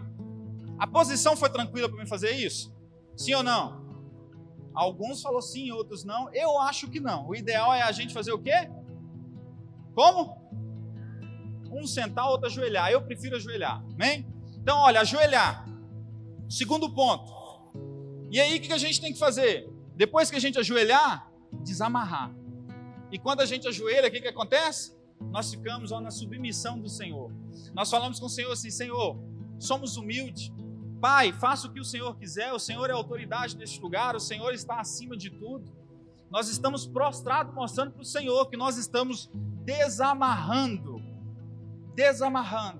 [0.78, 2.72] A posição foi tranquila para mim fazer isso?
[3.18, 3.85] Sim ou não?
[4.76, 6.30] Alguns falou sim, outros não.
[6.34, 7.28] Eu acho que não.
[7.30, 8.70] O ideal é a gente fazer o quê?
[9.94, 10.38] Como?
[11.72, 12.92] Um sentar, outro ajoelhar.
[12.92, 13.84] Eu prefiro ajoelhar.
[13.94, 14.28] Amém?
[14.58, 15.66] Então, olha, ajoelhar.
[16.50, 17.34] Segundo ponto.
[18.30, 19.70] E aí, o que a gente tem que fazer?
[19.96, 21.32] Depois que a gente ajoelhar,
[21.64, 22.36] desamarrar.
[23.12, 24.94] E quando a gente ajoelha, o que, que acontece?
[25.32, 27.32] Nós ficamos ó, na submissão do Senhor.
[27.74, 29.18] Nós falamos com o Senhor assim: Senhor,
[29.58, 30.52] somos humildes,
[31.06, 34.52] Pai, faça o que o Senhor quiser, o Senhor é autoridade neste lugar, o Senhor
[34.56, 35.72] está acima de tudo.
[36.32, 39.30] Nós estamos prostrados mostrando para o Senhor que nós estamos
[39.64, 41.00] desamarrando,
[41.94, 42.80] desamarrando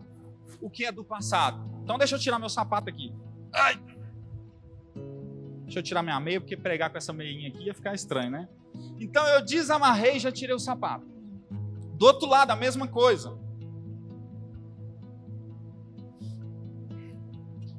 [0.60, 1.64] o que é do passado.
[1.84, 3.14] Então deixa eu tirar meu sapato aqui.
[3.54, 3.80] Ai.
[5.66, 8.50] Deixa eu tirar minha meia, porque pregar com essa meinha aqui ia ficar estranho, né?
[9.00, 11.06] Então eu desamarrei e já tirei o sapato.
[11.94, 13.38] Do outro lado, a mesma coisa.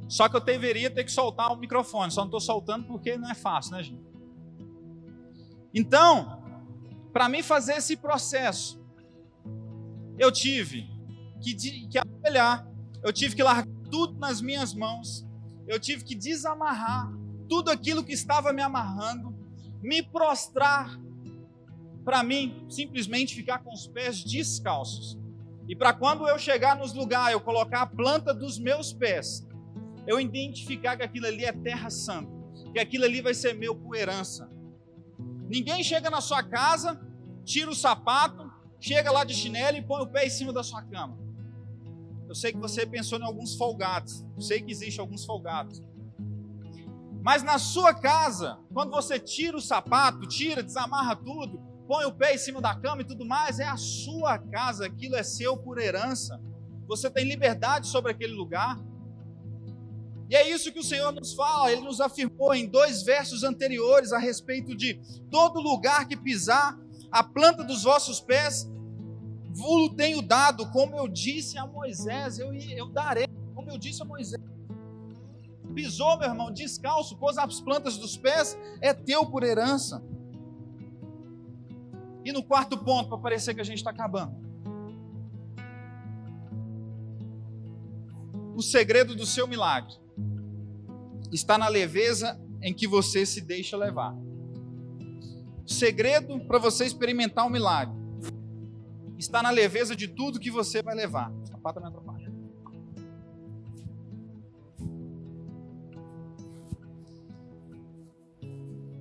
[0.08, 3.30] Só que eu deveria ter que soltar o microfone, só não estou soltando porque não
[3.30, 4.06] é fácil, né, gente?
[5.74, 6.42] Então,
[7.12, 8.80] para mim fazer esse processo,
[10.18, 10.88] eu tive
[11.40, 11.98] que, que
[13.02, 15.26] eu tive que largar tudo nas minhas mãos,
[15.66, 17.12] eu tive que desamarrar
[17.48, 19.34] tudo aquilo que estava me amarrando,
[19.82, 20.98] me prostrar,
[22.04, 25.18] para mim simplesmente ficar com os pés descalços.
[25.68, 29.45] E para quando eu chegar nos lugares, eu colocar a planta dos meus pés
[30.06, 32.30] eu identificar que aquilo ali é terra santa,
[32.72, 34.50] que aquilo ali vai ser meu por herança.
[35.48, 37.00] Ninguém chega na sua casa,
[37.44, 40.82] tira o sapato, chega lá de chinelo e põe o pé em cima da sua
[40.82, 41.18] cama.
[42.28, 45.82] Eu sei que você pensou em alguns folgados, eu sei que existe alguns folgados.
[47.22, 52.34] Mas na sua casa, quando você tira o sapato, tira, desamarra tudo, põe o pé
[52.34, 55.78] em cima da cama e tudo mais, é a sua casa, aquilo é seu por
[55.78, 56.40] herança.
[56.86, 58.78] Você tem liberdade sobre aquele lugar.
[60.28, 64.12] E é isso que o Senhor nos fala, ele nos afirmou em dois versos anteriores
[64.12, 64.94] a respeito de
[65.30, 66.76] todo lugar que pisar,
[67.12, 68.68] a planta dos vossos pés,
[69.50, 74.04] vos tenho dado, como eu disse a Moisés, eu, eu darei, como eu disse a
[74.04, 74.42] Moisés.
[75.72, 80.02] Pisou, meu irmão, descalço, pôs as plantas dos pés, é teu por herança.
[82.24, 84.34] E no quarto ponto, para parecer que a gente está acabando.
[88.56, 89.94] O segredo do seu milagre
[91.32, 94.14] está na leveza em que você se deixa levar.
[95.64, 97.96] O segredo para você experimentar um milagre
[99.18, 101.32] está na leveza de tudo que você vai levar.
[101.64, 102.32] Atrapalha.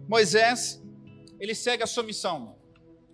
[0.08, 0.82] Moisés,
[1.40, 2.55] ele segue a sua missão.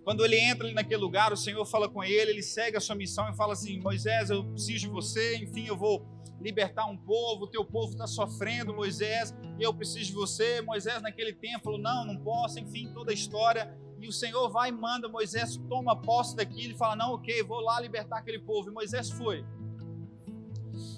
[0.04, 2.96] Quando ele entra ali naquele lugar, o Senhor fala com ele, ele segue a sua
[2.96, 6.04] missão e fala assim: Moisés, eu preciso de você, enfim, eu vou
[6.40, 10.60] libertar um povo, o teu povo está sofrendo, Moisés, eu preciso de você.
[10.60, 13.72] Moisés, naquele tempo, falou: Não, não posso, enfim, toda a história.
[14.00, 17.60] E o Senhor vai e manda Moisés, toma posse daquilo e fala: Não, ok, vou
[17.60, 18.68] lá libertar aquele povo.
[18.68, 19.44] E Moisés foi.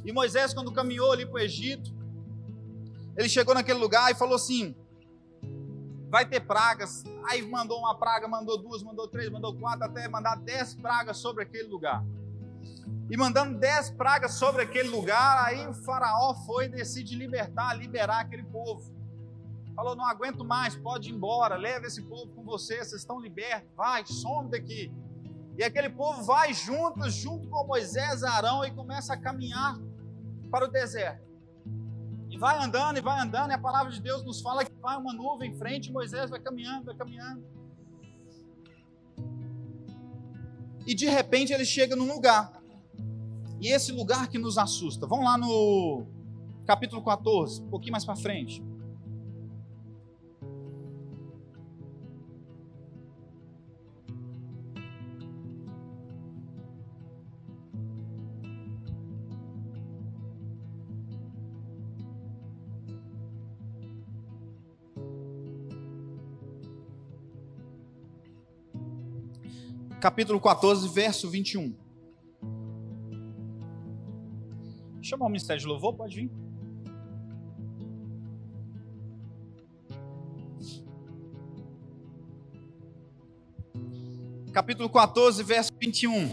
[0.05, 1.93] E Moisés, quando caminhou ali para o Egito,
[3.17, 4.75] ele chegou naquele lugar e falou assim:
[6.15, 7.03] Vai ter pragas.
[7.29, 11.43] Aí mandou uma praga, mandou duas, mandou três, mandou quatro, até mandar dez pragas sobre
[11.43, 12.05] aquele lugar
[13.11, 18.21] e mandando dez pragas sobre aquele lugar, aí o faraó foi e decide libertar, liberar
[18.21, 18.95] aquele povo.
[19.75, 23.69] Falou, não aguento mais, pode ir embora, leva esse povo com você, vocês estão libertos,
[23.77, 24.93] vai, some daqui.
[25.59, 29.77] E aquele povo vai junto, junto com Moisés Arão, e começa a caminhar
[30.49, 31.34] para o deserto.
[32.45, 35.15] Vai andando, e vai andando, e a palavra de Deus nos fala que vai uma
[35.15, 37.43] nuvem em frente, Moisés vai caminhando, vai caminhando.
[40.87, 42.53] E de repente ele chega num lugar
[43.59, 45.07] e esse lugar que nos assusta.
[45.07, 46.07] Vamos lá no
[46.67, 48.63] capítulo 14, um pouquinho mais para frente.
[70.05, 71.75] Capítulo 14, verso 21.
[75.01, 76.31] Chamar o Ministério de Louvor, pode vir.
[84.53, 86.31] Capítulo 14, verso 21.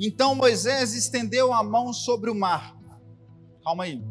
[0.00, 2.76] Então Moisés estendeu a mão sobre o mar.
[3.62, 4.02] Calma aí.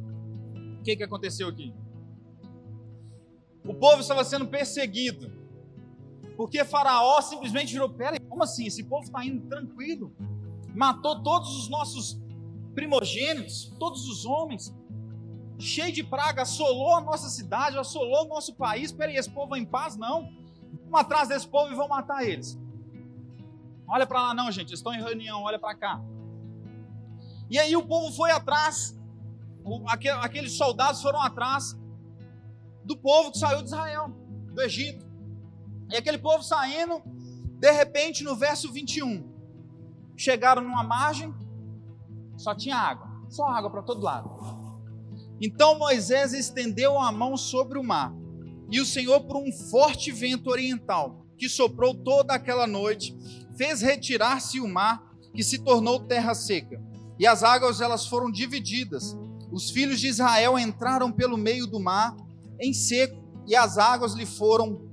[0.79, 1.73] O que, que aconteceu aqui?
[3.65, 5.29] O povo estava sendo perseguido.
[6.37, 8.65] Porque Faraó simplesmente virou: pera, como assim?
[8.65, 10.11] Esse povo está indo tranquilo.
[10.73, 12.19] Matou todos os nossos
[12.73, 14.73] primogênitos, todos os homens,
[15.59, 18.91] cheio de praga, assolou a nossa cidade, assolou o nosso país.
[18.91, 19.95] Peraí, esse povo é em paz?
[19.95, 20.29] Não.
[20.85, 22.59] Vamos atrás desse povo e vão matar eles.
[23.87, 26.01] Olha para lá, não, gente, eles estão em reunião, olha para cá.
[27.49, 28.97] E aí o povo foi atrás,
[30.21, 31.77] aqueles soldados foram atrás
[32.85, 34.07] do povo que saiu de Israel,
[34.53, 35.05] do Egito.
[35.89, 37.03] E aquele povo saindo,
[37.61, 39.23] de repente, no verso 21,
[40.17, 41.31] chegaram numa margem,
[42.35, 44.31] só tinha água, só água para todo lado.
[45.39, 48.11] Então Moisés estendeu a mão sobre o mar,
[48.67, 53.15] e o Senhor, por um forte vento oriental, que soprou toda aquela noite,
[53.55, 56.81] fez retirar-se o mar, que se tornou terra seca,
[57.19, 59.15] e as águas elas foram divididas.
[59.51, 62.17] Os filhos de Israel entraram pelo meio do mar
[62.59, 64.89] em seco, e as águas lhe foram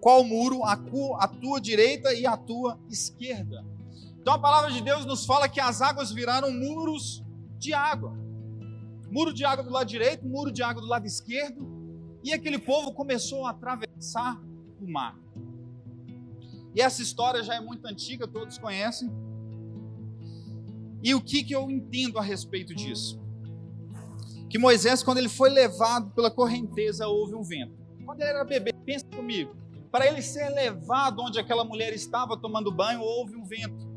[0.00, 0.72] qual muro a,
[1.18, 3.64] a tua direita e a tua esquerda.
[4.20, 7.22] Então a palavra de Deus nos fala que as águas viraram muros
[7.58, 8.16] de água.
[9.10, 11.68] Muro de água do lado direito, muro de água do lado esquerdo,
[12.22, 14.40] e aquele povo começou a atravessar
[14.80, 15.18] o mar.
[16.74, 19.10] E essa história já é muito antiga, todos conhecem.
[21.02, 23.20] E o que, que eu entendo a respeito disso?
[24.48, 27.74] Que Moisés, quando ele foi levado pela correnteza, houve um vento.
[28.04, 29.56] Quando ele era bebê, pensa comigo,
[29.90, 33.90] para ele ser levado onde aquela mulher estava tomando banho, houve um vento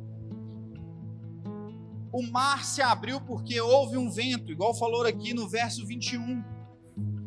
[2.14, 6.44] o mar se abriu porque houve um vento, igual falou aqui no verso 21,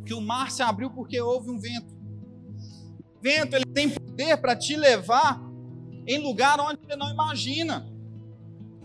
[0.07, 1.93] que o mar se abriu porque houve um vento.
[3.17, 5.43] O vento ele tem poder para te levar
[6.07, 7.85] em lugar onde você não imagina.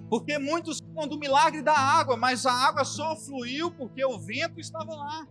[0.09, 4.59] Porque muitos falam do milagre da água, mas a água só fluiu porque o vento
[4.59, 5.27] estava lá.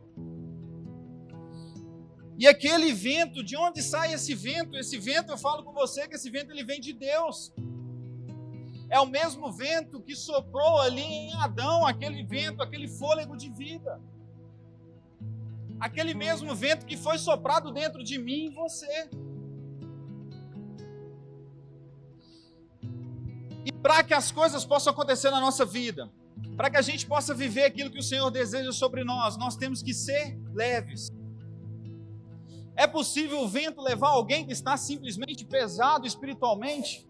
[2.41, 4.77] E aquele vento, de onde sai esse vento?
[4.77, 7.53] Esse vento, eu falo com você que esse vento ele vem de Deus
[8.91, 14.01] é o mesmo vento que soprou ali em Adão, aquele vento, aquele fôlego de vida.
[15.79, 19.09] Aquele mesmo vento que foi soprado dentro de mim e você.
[23.65, 26.11] E para que as coisas possam acontecer na nossa vida,
[26.57, 29.83] para que a gente possa viver aquilo que o Senhor deseja sobre nós, nós temos
[29.83, 31.20] que ser leves.
[32.81, 37.07] É possível o vento levar alguém que está simplesmente pesado espiritualmente?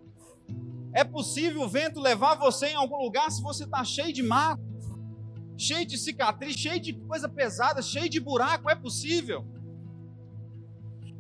[0.93, 4.61] É possível o vento levar você em algum lugar se você está cheio de mato,
[5.57, 8.69] cheio de cicatriz, cheio de coisa pesada, cheio de buraco.
[8.69, 9.47] É possível.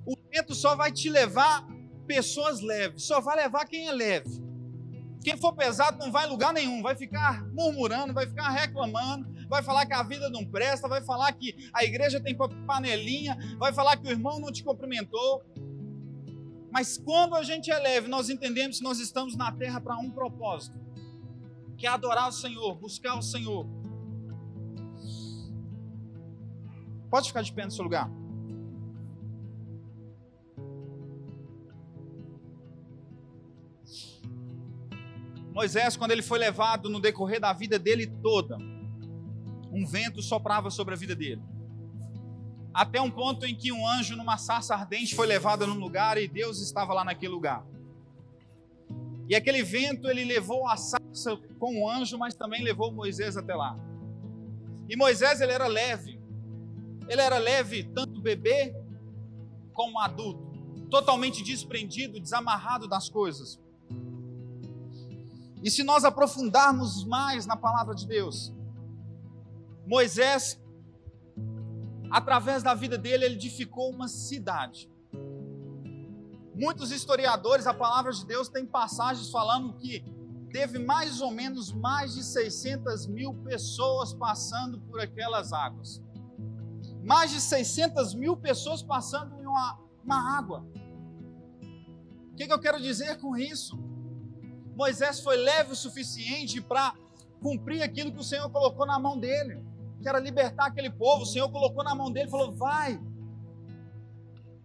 [0.05, 1.65] O vento só vai te levar
[2.05, 4.43] pessoas leves, só vai levar quem é leve.
[5.23, 9.65] Quem for pesado não vai em lugar nenhum, vai ficar murmurando, vai ficar reclamando, vai
[9.65, 13.97] falar que a vida não presta, vai falar que a igreja tem panelinha, vai falar
[13.97, 15.43] que o irmão não te cumprimentou.
[16.71, 20.09] Mas quando a gente é leve, nós entendemos que nós estamos na terra para um
[20.09, 20.79] propósito,
[21.77, 23.67] que é adorar o Senhor, buscar o Senhor.
[27.11, 28.09] Pode ficar de pé no seu lugar.
[35.53, 38.57] Moisés, quando ele foi levado no decorrer da vida dele toda,
[39.73, 41.43] um vento soprava sobre a vida dele
[42.73, 46.29] até um ponto em que um anjo numa sarça ardente foi levado num lugar e
[46.29, 47.65] Deus estava lá naquele lugar.
[49.29, 53.55] E aquele vento ele levou a sarça com o anjo, mas também levou Moisés até
[53.55, 53.79] lá.
[54.89, 56.19] E Moisés ele era leve.
[57.09, 58.75] Ele era leve tanto bebê
[59.73, 60.53] como adulto,
[60.91, 63.61] totalmente desprendido, desamarrado das coisas.
[65.63, 68.53] E se nós aprofundarmos mais na palavra de Deus,
[69.91, 70.57] Moisés
[72.13, 74.89] através da vida dele, ele edificou uma cidade.
[76.55, 80.05] Muitos historiadores, a palavra de Deus tem passagens falando que
[80.53, 86.01] teve mais ou menos mais de 600 mil pessoas passando por aquelas águas.
[87.03, 90.65] Mais de 600 mil pessoas passando em uma, uma água.
[92.33, 93.77] O que, que eu quero dizer com isso?
[94.77, 96.95] Moisés foi leve o suficiente para
[97.43, 99.69] cumprir aquilo que o Senhor colocou na mão dele
[100.01, 101.23] que era libertar aquele povo.
[101.23, 103.01] O Senhor colocou na mão dele e falou: vai.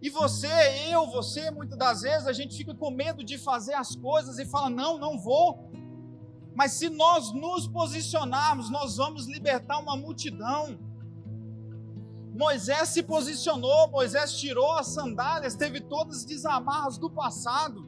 [0.00, 0.48] E você,
[0.90, 4.44] eu, você, muitas das vezes a gente fica com medo de fazer as coisas e
[4.44, 5.70] fala: não, não vou.
[6.54, 10.78] Mas se nós nos posicionarmos, nós vamos libertar uma multidão.
[12.34, 17.86] Moisés se posicionou, Moisés tirou as sandálias, teve todas as desamarras do passado.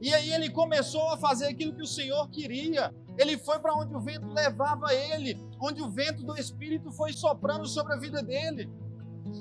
[0.00, 2.94] E aí ele começou a fazer aquilo que o Senhor queria.
[3.18, 7.66] Ele foi para onde o vento levava ele, onde o vento do Espírito foi soprando
[7.66, 8.70] sobre a vida dele.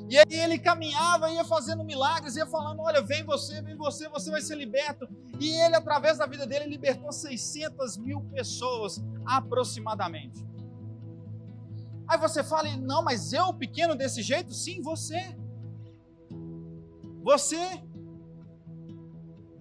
[0.09, 4.29] E aí ele caminhava, ia fazendo milagres, ia falando: Olha, vem você, vem você, você
[4.29, 5.07] vai ser liberto.
[5.39, 10.45] E ele, através da vida dele, libertou 600 mil pessoas aproximadamente.
[12.07, 14.53] Aí você fala: Não, mas eu pequeno desse jeito?
[14.53, 15.35] Sim, você.
[17.23, 17.81] Você.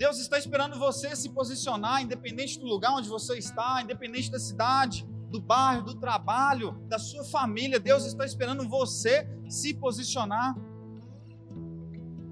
[0.00, 5.06] Deus está esperando você se posicionar, independente do lugar onde você está, independente da cidade,
[5.30, 7.78] do bairro, do trabalho, da sua família.
[7.78, 10.56] Deus está esperando você se posicionar.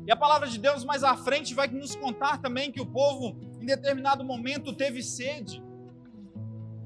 [0.07, 3.37] E a palavra de Deus mais à frente vai nos contar também que o povo,
[3.61, 5.63] em determinado momento, teve sede,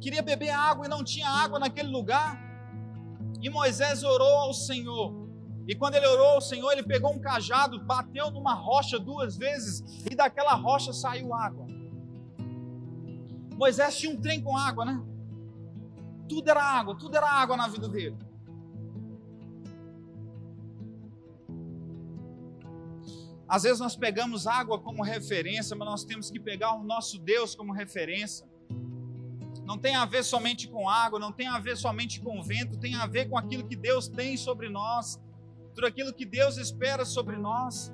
[0.00, 2.36] queria beber água e não tinha água naquele lugar.
[3.40, 5.21] E Moisés orou ao Senhor.
[5.66, 10.04] E quando ele orou ao Senhor, ele pegou um cajado, bateu numa rocha duas vezes
[10.10, 11.66] e daquela rocha saiu água.
[13.56, 15.00] Moisés tinha um trem com água, né?
[16.28, 18.16] Tudo era água, tudo era água na vida dele.
[23.46, 27.54] Às vezes nós pegamos água como referência, mas nós temos que pegar o nosso Deus
[27.54, 28.46] como referência.
[29.64, 32.94] Não tem a ver somente com água, não tem a ver somente com vento, tem
[32.94, 35.20] a ver com aquilo que Deus tem sobre nós,
[35.74, 37.92] tudo aquilo que Deus espera sobre nós.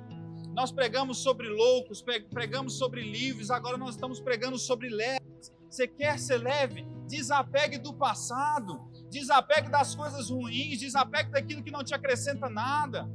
[0.53, 5.53] Nós pregamos sobre loucos, pregamos sobre livres, agora nós estamos pregando sobre leves.
[5.69, 6.85] Você quer ser leve?
[7.07, 13.09] Desapegue do passado, desapegue das coisas ruins, desapegue daquilo que não te acrescenta nada.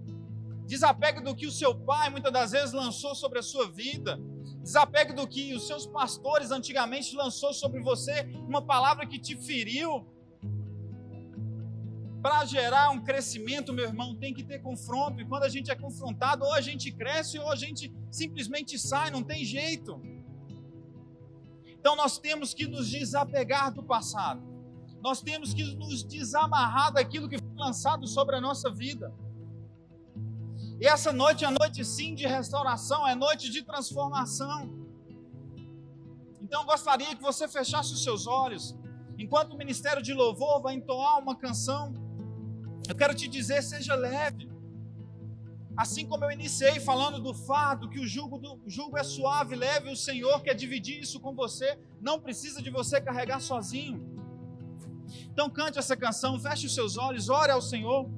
[0.67, 4.19] Desapegue do que o seu pai muitas das vezes lançou sobre a sua vida.
[4.63, 10.07] Desapegue do que os seus pastores antigamente lançou sobre você, uma palavra que te feriu.
[12.25, 15.21] Para gerar um crescimento, meu irmão, tem que ter confronto.
[15.21, 19.11] E quando a gente é confrontado, ou a gente cresce ou a gente simplesmente sai,
[19.11, 20.01] não tem jeito.
[21.67, 24.43] Então nós temos que nos desapegar do passado.
[25.03, 29.13] Nós temos que nos desamarrar daquilo que foi lançado sobre a nossa vida.
[30.81, 34.73] E essa noite é noite sim de restauração, é noite de transformação.
[36.41, 38.75] Então eu gostaria que você fechasse os seus olhos,
[39.19, 42.04] enquanto o ministério de louvor vai entoar uma canção.
[42.89, 44.51] Eu quero te dizer, seja leve.
[45.77, 49.57] Assim como eu iniciei falando do fardo, que o jugo, do, o jugo é suave,
[49.57, 54.01] leve, o Senhor quer dividir isso com você, não precisa de você carregar sozinho.
[55.33, 58.09] Então cante essa canção, feche os seus olhos, ore ao Senhor.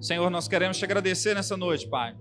[0.00, 2.16] Senhor, nós queremos te agradecer nessa noite, Pai.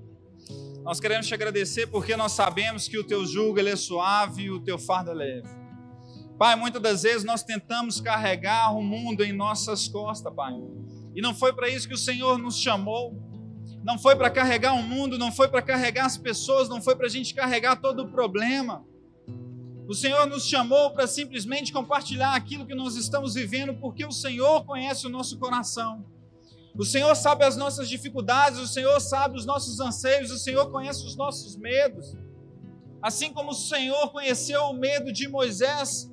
[0.84, 4.60] Nós queremos te agradecer porque nós sabemos que o teu jugo é suave e o
[4.60, 5.57] teu fardo é leve.
[6.38, 10.54] Pai, muitas das vezes nós tentamos carregar o mundo em nossas costas, Pai.
[11.16, 13.16] E não foi para isso que o Senhor nos chamou.
[13.84, 17.08] Não foi para carregar o mundo, não foi para carregar as pessoas, não foi para
[17.08, 18.86] a gente carregar todo o problema.
[19.88, 24.64] O Senhor nos chamou para simplesmente compartilhar aquilo que nós estamos vivendo, porque o Senhor
[24.66, 26.06] conhece o nosso coração.
[26.78, 31.04] O Senhor sabe as nossas dificuldades, o Senhor sabe os nossos anseios, o Senhor conhece
[31.04, 32.16] os nossos medos.
[33.02, 36.12] Assim como o Senhor conheceu o medo de Moisés,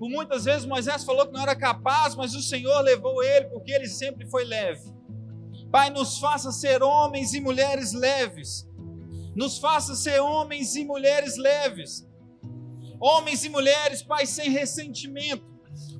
[0.00, 3.70] por muitas vezes Moisés falou que não era capaz, mas o Senhor levou ele porque
[3.70, 4.90] ele sempre foi leve.
[5.70, 8.66] Pai, nos faça ser homens e mulheres leves.
[9.36, 12.08] Nos faça ser homens e mulheres leves.
[12.98, 15.44] Homens e mulheres, Pai, sem ressentimento.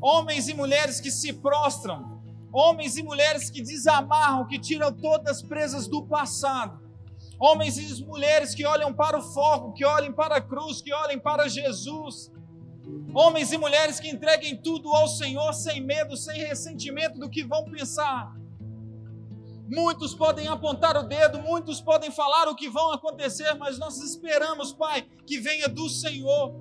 [0.01, 2.18] Homens e mulheres que se prostram
[2.51, 6.80] Homens e mulheres que desamarram, que tiram todas as presas do passado.
[7.38, 11.18] Homens e mulheres que olham para o fogo, que olhem para a cruz, que olhem
[11.18, 12.32] para Jesus.
[13.14, 17.64] Homens e mulheres que entreguem tudo ao Senhor sem medo, sem ressentimento do que vão
[17.64, 18.34] pensar.
[19.68, 24.72] Muitos podem apontar o dedo, muitos podem falar o que vão acontecer, mas nós esperamos,
[24.72, 26.55] Pai, que venha do Senhor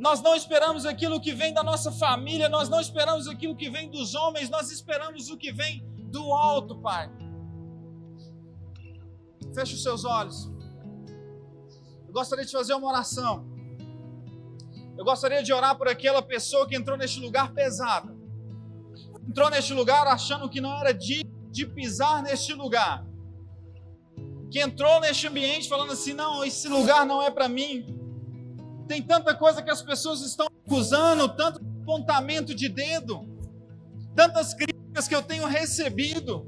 [0.00, 3.90] nós não esperamos aquilo que vem da nossa família, nós não esperamos aquilo que vem
[3.90, 7.12] dos homens, nós esperamos o que vem do alto, Pai.
[9.54, 10.50] Feche os seus olhos.
[12.06, 13.49] Eu gostaria de fazer uma oração.
[15.00, 18.14] Eu gostaria de orar por aquela pessoa que entrou neste lugar pesado.
[19.26, 23.06] Entrou neste lugar achando que não era digno de pisar neste lugar.
[24.50, 27.98] Que entrou neste ambiente falando assim: não, esse lugar não é para mim.
[28.86, 33.26] Tem tanta coisa que as pessoas estão acusando, tanto apontamento de dedo,
[34.14, 36.46] tantas críticas que eu tenho recebido.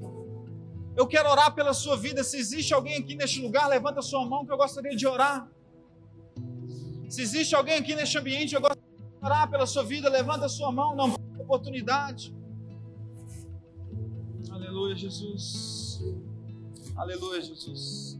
[0.94, 2.22] Eu quero orar pela sua vida.
[2.22, 5.50] Se existe alguém aqui neste lugar, levanta a sua mão que eu gostaria de orar.
[7.12, 10.08] Se existe alguém aqui neste ambiente, eu gostaria de orar pela sua vida.
[10.08, 12.34] Levanta a sua mão, não perca oportunidade.
[14.50, 16.00] Aleluia, Jesus.
[16.96, 18.18] Aleluia, Jesus.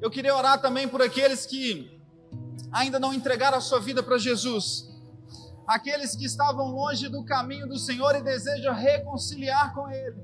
[0.00, 2.00] Eu queria orar também por aqueles que
[2.72, 4.88] ainda não entregaram a sua vida para Jesus.
[5.66, 10.22] Aqueles que estavam longe do caminho do Senhor e desejam reconciliar com Ele.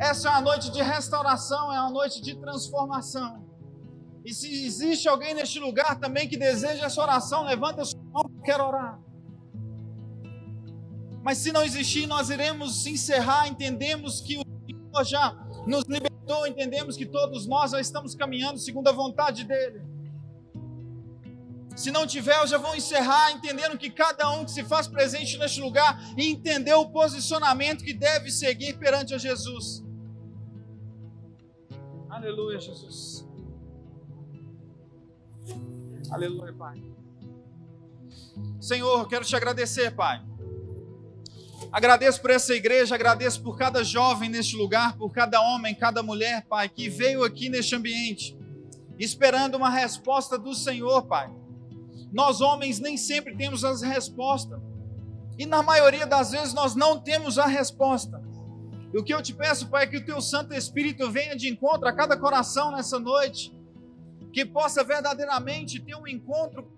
[0.00, 3.45] Essa é uma noite de restauração, é uma noite de transformação.
[4.26, 8.28] E se existe alguém neste lugar também que deseja essa oração, levanta a sua mão,
[8.34, 9.00] eu quero orar.
[11.22, 13.46] Mas se não existir, nós iremos encerrar.
[13.46, 15.32] Entendemos que o Senhor já
[15.64, 19.80] nos libertou, entendemos que todos nós já estamos caminhando segundo a vontade dEle.
[21.76, 25.38] Se não tiver, eu já vou encerrar, entendendo que cada um que se faz presente
[25.38, 29.84] neste lugar entendeu o posicionamento que deve seguir perante a Jesus.
[32.08, 33.25] Aleluia, Jesus.
[36.10, 36.82] Aleluia, Pai.
[38.60, 40.24] Senhor, quero te agradecer, Pai
[41.72, 46.44] Agradeço por essa igreja, agradeço por cada jovem neste lugar, por cada homem, cada mulher,
[46.46, 48.36] Pai, que veio aqui neste ambiente,
[48.98, 51.30] esperando uma resposta do Senhor, Pai.
[52.12, 54.60] Nós, homens, nem sempre temos as respostas,
[55.38, 58.22] e na maioria das vezes nós não temos a resposta.
[58.92, 61.48] E o que eu te peço, Pai, é que o teu Santo Espírito venha de
[61.48, 63.52] encontro a cada coração nessa noite,
[64.36, 66.70] que possa verdadeiramente ter um encontro